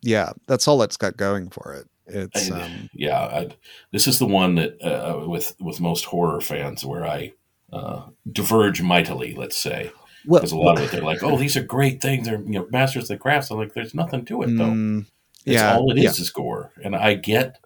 [0.03, 3.49] yeah that's all it's got going for it it's I- um yeah, I,
[3.93, 7.33] this is the one that uh, with with most horror fans where I
[7.73, 9.35] uh, diverge mightily.
[9.35, 9.93] Let's say
[10.27, 12.27] Well, because a lot of it they're like, oh, these are great things.
[12.27, 13.51] They're you know masters of the crafts.
[13.51, 14.73] I'm like, there's nothing to it though.
[14.73, 15.07] mm,
[15.47, 16.23] It's yeah, all it is yeah.
[16.23, 17.59] is gore, and I get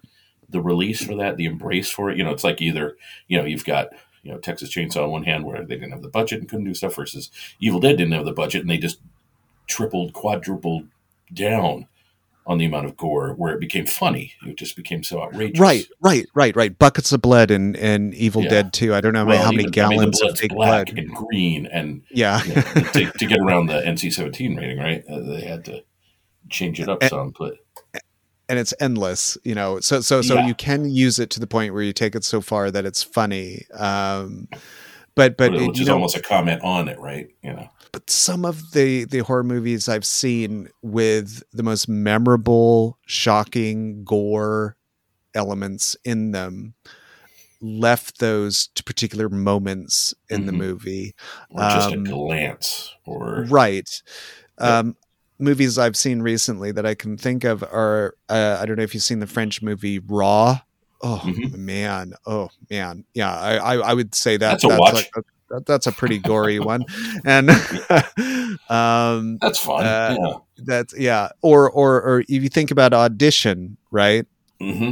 [0.47, 2.17] the release for that, the embrace for it.
[2.17, 3.87] You know, it's like either you know you've got
[4.25, 6.65] you know Texas Chainsaw on one hand where they didn't have the budget and couldn't
[6.65, 8.99] do stuff versus Evil Dead didn't have the budget and they just
[9.67, 10.87] tripled, quadrupled
[11.33, 11.87] down
[12.47, 14.33] on the amount of gore where it became funny.
[14.45, 15.59] It just became so outrageous.
[15.59, 16.77] Right, right, right, right.
[16.77, 18.49] Buckets of blood and and Evil Yeah.
[18.49, 18.93] Dead too.
[18.93, 20.97] I don't know Well, how many even- I mean, gallons of fake black blood.
[20.99, 25.03] and green and Yeah, you know, to, to get around the NC-17 rating, right?
[25.07, 25.83] Uh, they had to
[26.49, 27.55] change it up And- some, but
[28.49, 29.37] and it's endless.
[29.43, 30.47] You know, so so so Yeah.
[30.47, 33.03] you can use it to the point where you take it so far that it's
[33.03, 33.65] funny.
[33.73, 34.47] Um,
[35.15, 37.27] but but it- which you is know, almost a comment on it, right?
[37.43, 42.97] You know, but some of the the horror movies I've seen with the most memorable,
[43.05, 44.75] shocking gore
[45.33, 46.73] elements in them
[47.61, 50.57] left those to particular moments in the Mhm.
[50.57, 51.15] movie.
[51.49, 53.89] or just Um, a glance, or Right.
[54.59, 54.79] Yeah.
[54.79, 54.95] Um,
[55.39, 58.93] movies I've seen recently that I can think of are uh, I don't know if
[58.93, 60.59] you've seen the French movie Raw.
[61.03, 61.53] Oh Mhm.
[61.57, 63.33] man, oh man, yeah.
[63.35, 64.93] I, I I would say that That's a watch.
[64.93, 65.11] like
[65.49, 66.85] that, that's a pretty gory one,
[67.25, 67.49] and
[68.69, 69.85] um, that's fun.
[69.85, 70.33] uh, yeah.
[70.65, 71.29] that's yeah.
[71.41, 74.25] Or or or if you think about audition, right?
[74.59, 74.91] hmm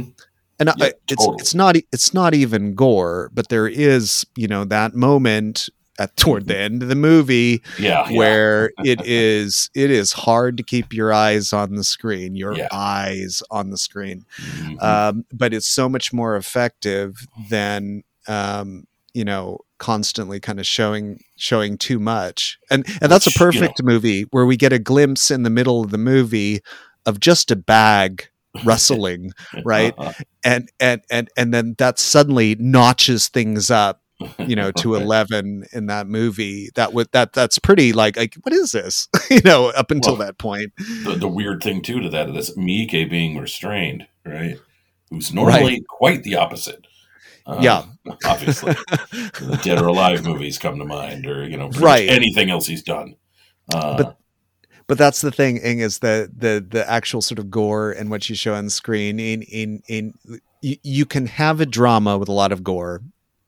[0.60, 1.36] and I, it's totally.
[1.40, 5.68] it's not it's not even gore, but there is you know that moment
[5.98, 8.08] at toward the end of the movie Yeah.
[8.10, 8.16] yeah.
[8.18, 12.68] where it is it is hard to keep your eyes on the screen, your Yeah.
[12.72, 14.82] eyes on the screen, Mhm.
[14.82, 21.22] um, but it's so much more effective than um, you know constantly kind of showing
[21.36, 24.72] showing too much, and and that's a Which, you know- perfect movie where we get
[24.72, 26.60] a glimpse in the middle of the movie
[27.06, 28.28] of just a bag
[28.64, 29.32] rustling
[29.64, 29.94] right?
[30.44, 34.00] and and and and then that suddenly notches things up
[34.38, 38.52] you know to 11 in that movie that would that that's pretty like like what
[38.52, 40.72] is this you know up until Well, that point
[41.04, 44.56] the, the weird thing too to that is Miike being restrained, right?
[45.10, 46.86] Who's normally quite the opposite.
[47.46, 47.84] Uh, Yeah.
[48.24, 48.72] obviously,
[49.12, 52.08] the Dead or Alive movies come to mind, or you know, Right.
[52.08, 53.16] anything else he's done.
[53.74, 54.18] Uh, But-
[54.86, 58.28] but that's the thing Ing, is the the the actual sort of gore and what
[58.28, 60.14] you show on screen in in in
[60.60, 63.00] you, you can have a drama with a lot of gore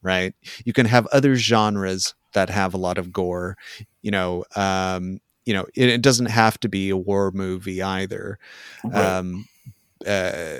[0.06, 0.34] right
[0.64, 3.56] you can have other genres that have a lot of gore
[4.02, 8.38] you know um you know it, it doesn't have to be a war movie either
[8.84, 9.04] right.
[9.18, 9.46] um
[10.06, 10.58] uh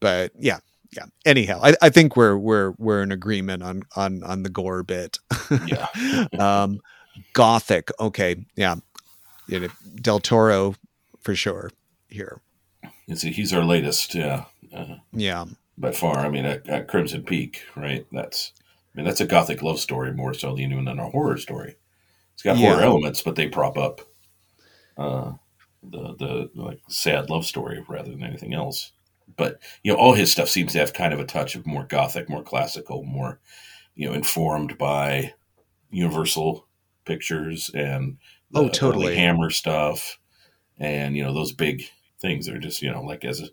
[0.00, 0.58] but yeah
[0.96, 4.82] yeah anyhow I, I think we're we're we're in agreement on on on the gore
[4.82, 5.18] bit
[5.66, 5.86] Yeah.
[6.38, 6.80] um
[7.32, 8.76] gothic okay yeah
[9.48, 10.74] you know, del toro
[11.20, 11.70] for sure
[12.08, 12.40] here
[13.08, 15.44] It's- he's our latest, yeah, uh, yeah
[15.78, 16.18] by far.
[16.18, 18.06] I mean, at, at Crimson Peak, right?
[18.12, 18.52] That's,
[18.94, 21.76] I mean, that's a gothic love story more so than even a horror story.
[22.34, 24.00] It's got horror elements, but they prop up
[24.98, 25.32] uh,
[25.82, 28.92] the the like sad love story rather than anything else.
[29.36, 31.84] But you know, all his stuff seems to have kind of a touch of more
[31.84, 33.40] gothic, more classical, more
[33.94, 35.34] you know, informed by
[35.90, 36.66] Universal
[37.04, 38.18] Pictures and
[38.50, 39.16] the Oh, totally.
[39.16, 40.18] Hammer stuff,
[40.78, 41.84] and you know those big
[42.20, 43.48] things are just you know like as a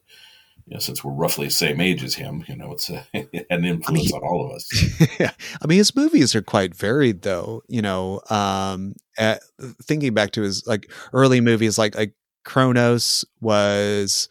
[0.70, 3.04] you know, since we're roughly the same age as him, you know, it's a,
[3.50, 5.20] an influence on all of us.
[5.20, 5.32] yeah.
[5.60, 7.64] I mean, his movies are quite varied, though.
[7.68, 9.38] You know, um, uh,
[9.82, 12.14] thinking back to his like early movies, like like
[12.46, 14.30] Cronos was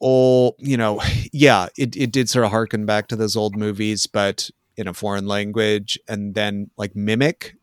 [0.00, 1.00] all you know.
[1.34, 4.92] Yeah, it it did sort of harken back to those old movies, but in a
[4.92, 5.98] foreign language.
[6.06, 7.56] And then like Mimic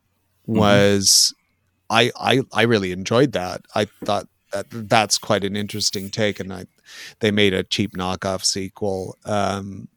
[0.47, 1.35] was,
[1.87, 3.61] I I I really enjoyed that.
[3.75, 6.65] I thought that that's quite an interesting take, and I
[7.19, 9.17] they made a cheap knockoff sequel.
[9.25, 9.87] Um,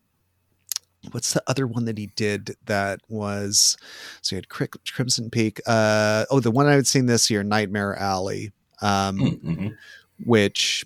[1.10, 3.76] what's the other one that he did that was
[4.20, 5.60] so he had Cri- Crimson Peak.
[5.66, 9.68] Uh, oh, the one I had seen this year, Nightmare Alley, um, Mm-hmm.
[10.24, 10.84] which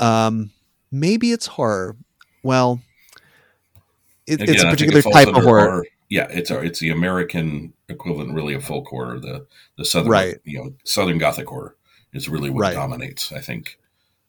[0.00, 0.50] um,
[0.90, 1.96] maybe it's horror.
[2.42, 2.80] Well,
[4.26, 5.84] it, it's a particular type of horror.
[6.08, 9.18] Yeah, it's our, it's the American equivalent, really, of folk horror.
[9.18, 9.46] The
[9.76, 10.36] the southern, Right.
[10.44, 11.75] you know, southern Gothic horror
[12.16, 12.74] is really what Right.
[12.74, 13.30] dominates.
[13.32, 13.78] I think,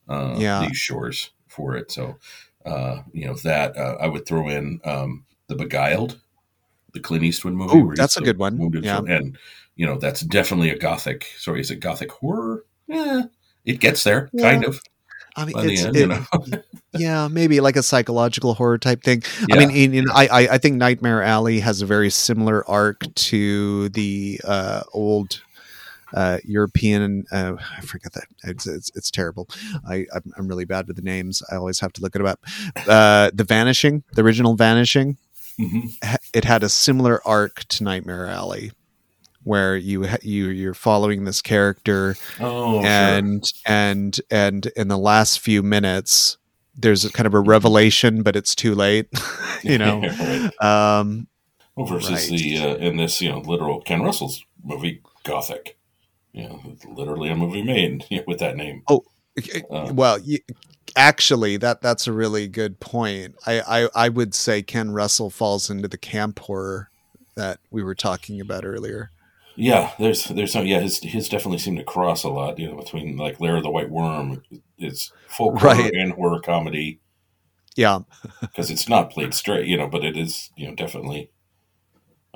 [0.10, 0.66] uh, Yeah.
[0.68, 1.92] these shores for it.
[1.92, 2.18] So,
[2.66, 6.20] uh, you know, that uh, I would throw in um, the Beguiled,
[6.94, 7.78] the Clint Eastwood movie.
[7.78, 8.60] Ooh, that's a good one.
[8.84, 9.00] Yeah.
[9.08, 9.38] and
[9.76, 11.28] you know that's definitely a Gothic.
[11.38, 12.66] Sorry, is it Gothic horror?
[12.88, 13.24] Yeah,
[13.66, 14.52] it gets there, Yeah.
[14.52, 14.82] kind of.
[15.36, 16.26] I mean, it's, end, it- you know.
[16.94, 19.22] yeah, maybe like a psychological horror type thing.
[19.52, 23.04] I mean, in, in, I, I I think Nightmare Alley has a very similar arc
[23.14, 25.42] to the uh, old
[26.14, 27.26] uh, European.
[27.32, 29.47] Uh, I forget that it's, it's it's terrible.
[29.88, 31.41] I I'm, I'm really bad with the names.
[31.51, 32.39] I always have to look it up.
[32.88, 35.18] Uh, the Vanishing, the original Vanishing.
[35.60, 35.89] Mhm.
[36.34, 38.72] it had a similar arc to Nightmare Alley,
[39.43, 45.64] where you you you're following this character Oh, and and and in the last few
[45.64, 46.38] minutes
[46.80, 49.08] there's a kind of a revelation but it's too late
[49.64, 50.03] you know
[50.62, 51.28] um
[51.76, 52.30] Well, versus Right.
[52.30, 55.76] the uh, in this you know literal Ken Russell's movie Gothic,
[56.38, 56.62] you know,
[56.94, 58.84] literally a movie made with that name.
[58.88, 60.40] Uh, well y
[60.96, 65.70] actually that that's a really good point I, I i would say ken russell falls
[65.70, 66.90] into the camp horror
[67.36, 69.12] that we were talking about earlier
[69.56, 72.78] Yeah, there's there's some yeah his his definitely seemed to cross a lot you know
[72.78, 74.42] between like Lair of the White Worm
[74.80, 75.94] it's horror Right.
[75.94, 77.00] and horror comedy
[77.76, 78.00] yeah
[78.42, 81.30] because it's not played straight you know but it is you know definitely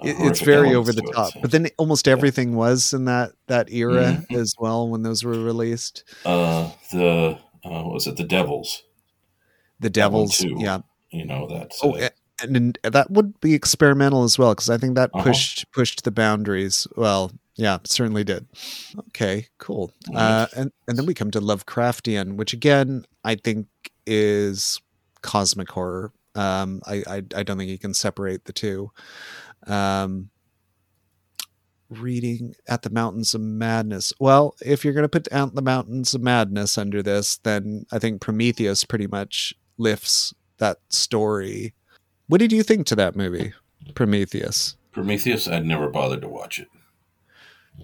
[0.03, 3.71] it, it's very over the it, top but then almost everything was in that that
[3.71, 4.39] era Mhm.
[4.39, 8.83] as well when those were released uh the uh, what was it the Devils
[9.79, 10.55] the devils too.
[10.59, 10.79] yeah
[11.11, 12.09] you know that's Oh, uh,
[12.43, 15.23] and, and that would be experimental as well because I think that Uh-huh.
[15.23, 16.87] pushed pushed the boundaries.
[16.95, 18.47] Well, yeah, certainly did.
[19.09, 19.91] Okay, cool.
[20.15, 23.67] Uh, and and then we come to Lovecraftian, which again I think
[24.07, 24.79] is
[25.21, 26.11] cosmic horror.
[26.33, 28.91] Um, I, I I don't think you can separate the two.
[29.67, 30.29] Um,
[31.89, 34.13] reading at the mountains of madness.
[34.19, 37.99] Well if you're going to put out the mountains of madness under this then i
[37.99, 41.73] think prometheus pretty much lifts that story.
[42.27, 43.53] What did you think to that movie
[43.93, 44.77] prometheus?
[44.93, 46.69] Prometheus I'd never bothered to watch it.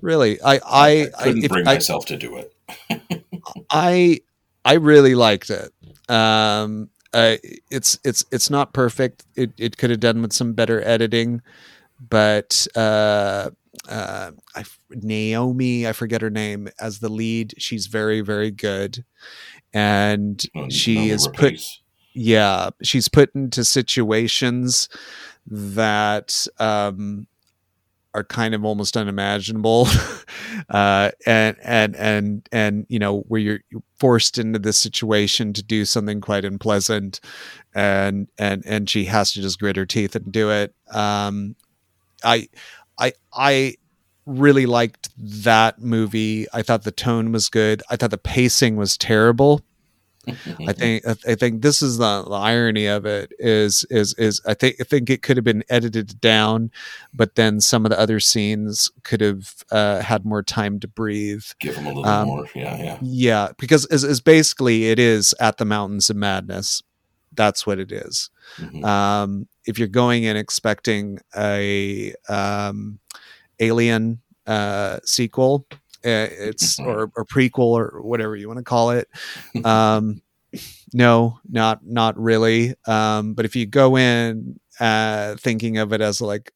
[0.01, 0.39] Really?
[0.41, 0.59] I i
[1.17, 3.23] I, couldn't if bring I, myself to do it.
[3.69, 4.21] I
[4.63, 5.73] I really liked it.
[6.09, 7.38] Um, uh,
[7.72, 9.26] it's it's it's not perfect.
[9.36, 11.41] It it could have done with some better editing,
[11.99, 13.49] but uh,
[13.89, 19.03] uh, I, Naomi, I forget her name, as the lead, she's very very good,
[19.74, 21.59] and When she is put
[22.13, 24.88] yeah she's put into situations
[25.47, 27.26] that um
[28.13, 29.87] are kind of almost unimaginable.
[30.69, 33.59] Uh and and and and you know where you're
[33.99, 37.21] forced into this situation to do something quite unpleasant
[37.75, 40.73] and and and she has to just grit her teeth and do it.
[40.91, 41.55] Um
[42.23, 42.49] i
[42.99, 43.75] i i
[44.25, 46.47] really liked that movie.
[46.53, 47.81] I thought the tone was good.
[47.89, 49.61] I thought the pacing was terrible
[50.28, 54.53] I think I think this is the, the irony of it is is is I
[54.53, 56.71] think I think it could have been edited down,
[57.13, 61.43] but then some of the other scenes could have uh, had more time to breathe.
[61.59, 65.34] give them a little Um, more yeah yeah Yeah, because is is basically it is
[65.39, 66.82] at the mountains of madness.
[67.34, 68.30] That's what it is.
[68.57, 68.84] Mhm.
[68.84, 72.99] Um, if you're going in expecting a um,
[73.59, 75.67] alien uh, sequel,
[76.07, 79.07] it's or, or prequel or whatever you want to call it.
[79.65, 80.21] Um,
[80.93, 82.73] no, not not really.
[82.85, 86.53] Um, but if you go in uh, thinking of it as like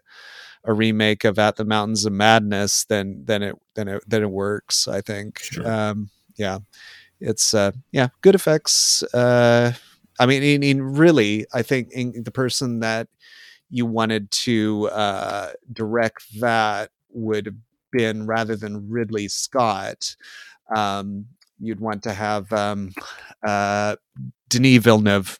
[0.63, 4.31] a remake of At the Mountains of Madness, then then it then it then it
[4.31, 4.87] works.
[4.87, 5.39] I think.
[5.39, 5.69] Sure.
[5.69, 6.59] Um, yeah,
[7.19, 9.03] it's uh, yeah, good effects.
[9.13, 9.73] Uh,
[10.19, 13.07] I mean, in, in really, I think in, the person that
[13.69, 17.59] you wanted to uh, direct that would
[17.91, 20.15] been rather than Ridley Scott.
[20.75, 21.25] Um,
[21.59, 22.91] you'd want to have um,
[23.45, 23.95] uh,
[24.49, 25.39] Denis Villeneuve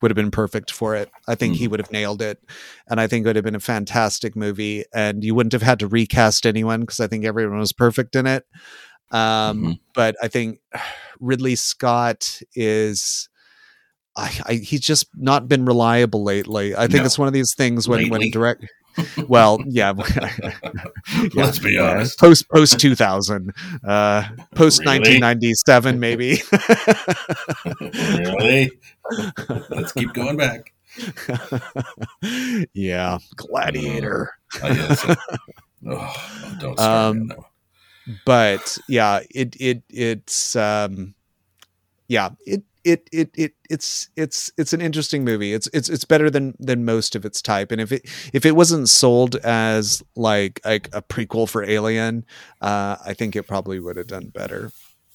[0.00, 1.10] would have been perfect for it.
[1.28, 2.42] I think he would have nailed it,
[2.88, 4.84] and I think it would have been a fantastic movie.
[4.94, 8.26] And you wouldn't have had to recast anyone because I think everyone was perfect in
[8.26, 8.44] it.
[9.10, 9.80] Um, Mhm.
[9.94, 10.60] But I think
[11.20, 13.28] Ridley Scott is.
[14.16, 16.74] I, I, he's just not been reliable lately.
[16.74, 17.04] I think No.
[17.04, 18.30] it's one of these things when when Lately?
[18.30, 18.64] direct.
[19.28, 19.92] Well, yeah,
[21.34, 23.52] let's be honest Post post two thousand,
[23.86, 26.42] uh, post nineteen ninety seven, maybe.
[27.80, 28.70] really
[29.70, 30.72] let's keep going back
[32.72, 34.32] yeah, Gladiator.
[34.62, 35.16] I guess.
[35.86, 37.32] oh, don't start Um.
[38.24, 41.14] But yeah, it it it's um,
[42.08, 45.52] yeah, it it it it it's it's it's an interesting movie.
[45.52, 47.72] It's it's it's better than than most of its type.
[47.72, 48.02] And if it
[48.32, 52.24] if it wasn't sold as like like a prequel for Alien,
[52.60, 54.72] uh, I think it probably would have done better.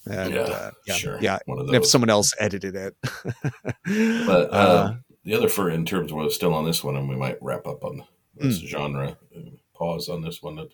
[0.08, 1.18] And, yeah, uh, yeah, sure.
[1.20, 1.38] yeah.
[1.46, 2.96] One of And if someone else edited it,
[3.84, 4.94] But uh, Uh,
[5.24, 7.84] the other for in terms of still on this one, and we might wrap up
[7.84, 8.04] on
[8.36, 8.66] this Hmm.
[8.66, 9.16] genre.
[9.36, 9.40] uh,
[9.74, 10.56] Pause on this one.
[10.56, 10.68] that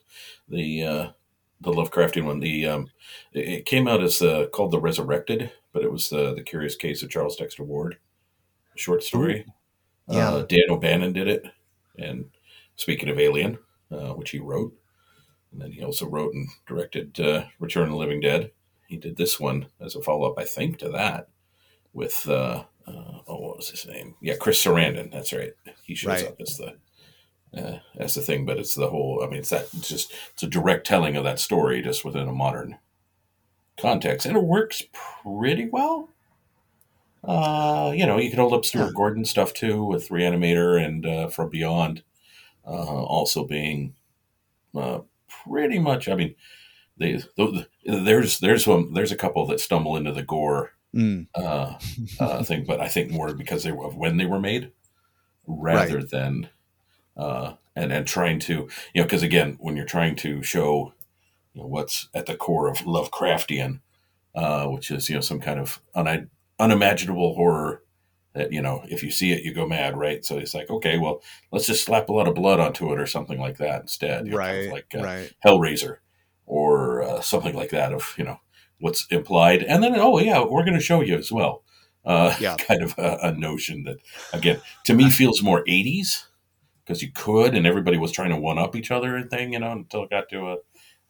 [0.48, 1.10] The uh,
[1.62, 2.40] the Lovecraftian one.
[2.40, 2.90] The um,
[3.32, 6.76] it, it came out as uh, called the Resurrected, but it was the the Curious
[6.76, 7.98] Case of Charles Dexter Ward,
[8.74, 9.46] a short story.
[10.08, 10.30] Yeah.
[10.30, 11.44] Uh, Dan O'Bannon did it,
[11.96, 12.26] and
[12.76, 13.58] speaking of Alien,
[13.90, 14.74] uh, which he wrote,
[15.52, 18.50] and then he also wrote and directed uh, Return of the Living Dead.
[18.88, 21.28] He did this one as a follow up, I think, to that
[21.92, 24.16] with uh, uh, oh, what was was his name?
[24.20, 25.10] Yeah, Chris Sarandon.
[25.12, 25.52] That's right.
[25.82, 26.26] He shows Right.
[26.28, 26.76] up as the
[27.56, 29.22] uh, as the thing, but it's the whole.
[29.22, 29.68] I mean, it's that.
[29.74, 32.78] It's just it's a direct telling of that story, just within a modern
[33.78, 34.82] context, and it works
[35.22, 36.08] pretty well.
[37.24, 38.92] Uh, you know, you can hold up Stuart Yeah.
[38.94, 42.02] Gordon stuff too with Reanimator and uh, From Beyond,
[42.66, 43.94] uh, also being
[44.74, 45.00] uh,
[45.46, 46.08] pretty much.
[46.08, 46.34] I mean,
[46.96, 51.78] they th- there's there's one there's a couple that stumble into the gore Mm, uh,
[52.20, 54.72] uh, thing, but I think more because they of when they were made,
[55.46, 56.50] rather than
[57.16, 60.92] uh, and and trying to you know because again when you're trying to show
[61.54, 63.80] you know, what's at the core of Lovecraftian,
[64.34, 67.82] uh, which is you know some kind of un- unimaginable horror
[68.34, 70.24] that you know if you see it you go mad, right?
[70.24, 73.06] So it's like okay, well let's just slap a lot of blood onto it or
[73.06, 75.32] something like that instead, you know, kind of right, like uh, right.
[75.44, 75.98] Hellraiser
[76.46, 78.38] or uh, something like that of you know
[78.80, 81.62] what's implied, and then oh yeah, we're going to show you as well.
[82.04, 82.56] Uh, Yeah.
[82.56, 83.98] kind of a, a notion that
[84.32, 86.24] again to me feels more '80s
[86.84, 89.60] because you could, and everybody was trying to one up each other and thing, you
[89.60, 90.56] know, until it got to a,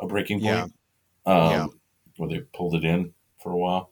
[0.02, 0.60] a breaking Yeah.
[0.62, 0.74] point.
[1.24, 1.66] Um, Yeah.
[2.16, 3.90] where they pulled it in for a while,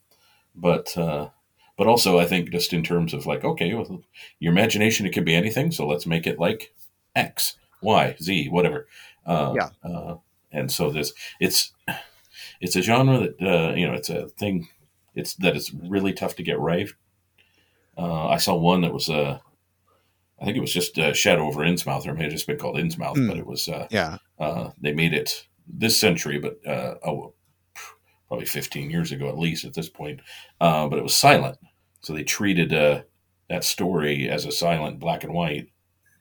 [0.54, 1.28] but uh,
[1.76, 4.02] but also I think just in terms of like okay, well,
[4.38, 6.74] your imagination it can be anything, so let's make it like
[7.16, 8.86] X, Y, Z, whatever.
[9.24, 9.70] Uh, Yeah.
[9.88, 10.16] Uh,
[10.52, 11.72] and so this it's
[12.60, 14.68] it's a genre that uh, you know it's a thing
[15.14, 16.88] it's that it's really tough to get right.
[17.96, 19.38] Uh, I saw one that was uh,
[20.40, 22.58] I think it was just uh, Shadow over Innsmouth, or it may have just been
[22.58, 23.28] called Innsmouth, Mm.
[23.28, 24.18] but it was uh, Yeah.
[24.38, 27.34] uh, they made it this century, but uh, oh,
[28.28, 30.20] probably 15 years ago at least at this point.
[30.60, 31.58] Uh, but it was silent,
[32.02, 33.02] so they treated uh,
[33.48, 35.68] that story as a silent black and white,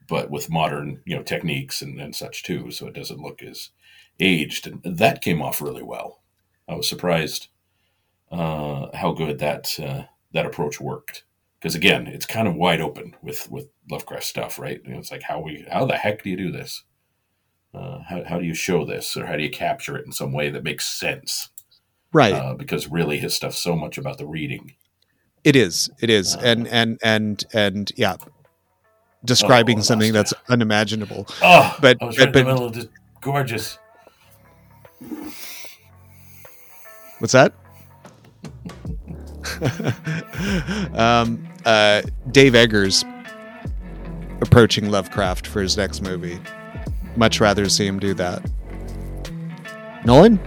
[0.07, 3.69] but with modern you know techniques and, and such too, so it doesn't look as
[4.19, 4.67] aged.
[4.67, 6.21] And that came off really well.
[6.67, 7.47] I was surprised
[8.31, 11.23] uh, how good that uh, that approach worked.
[11.59, 14.81] Because again, it's kind of wide open with with Lovecraft stuff, right?
[14.85, 16.83] You know, it's like how we how the heck do you do this?
[17.73, 20.31] Uh, how, how do you show this or how do you capture it in some
[20.31, 21.49] way that makes sense
[22.11, 22.33] Right.
[22.33, 24.73] uh, because really his stuff's so much about the reading
[25.43, 25.89] It is.
[26.01, 26.35] It is.
[26.35, 28.15] Uh, and and and and yeah.
[29.23, 31.27] Describing Oh, something that's unimaginable.
[31.43, 32.87] oh But- i was but- right in the middle of this
[33.21, 33.77] gorgeous
[37.19, 37.53] What's that?
[40.95, 42.01] um, uh,
[42.31, 43.03] Dave Eggers
[44.41, 46.39] approaching Lovecraft for his next movie.
[47.15, 48.41] Much rather see him do that.
[50.05, 50.39] Nolan?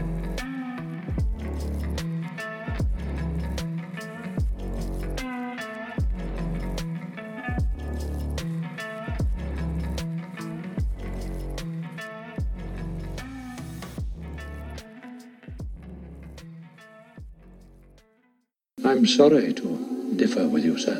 [18.85, 20.99] I'm sorry to differ with you, sir.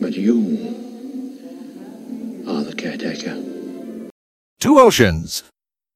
[0.00, 0.81] But you are the
[2.82, 3.36] caretaker.
[4.58, 5.44] Two Oceans,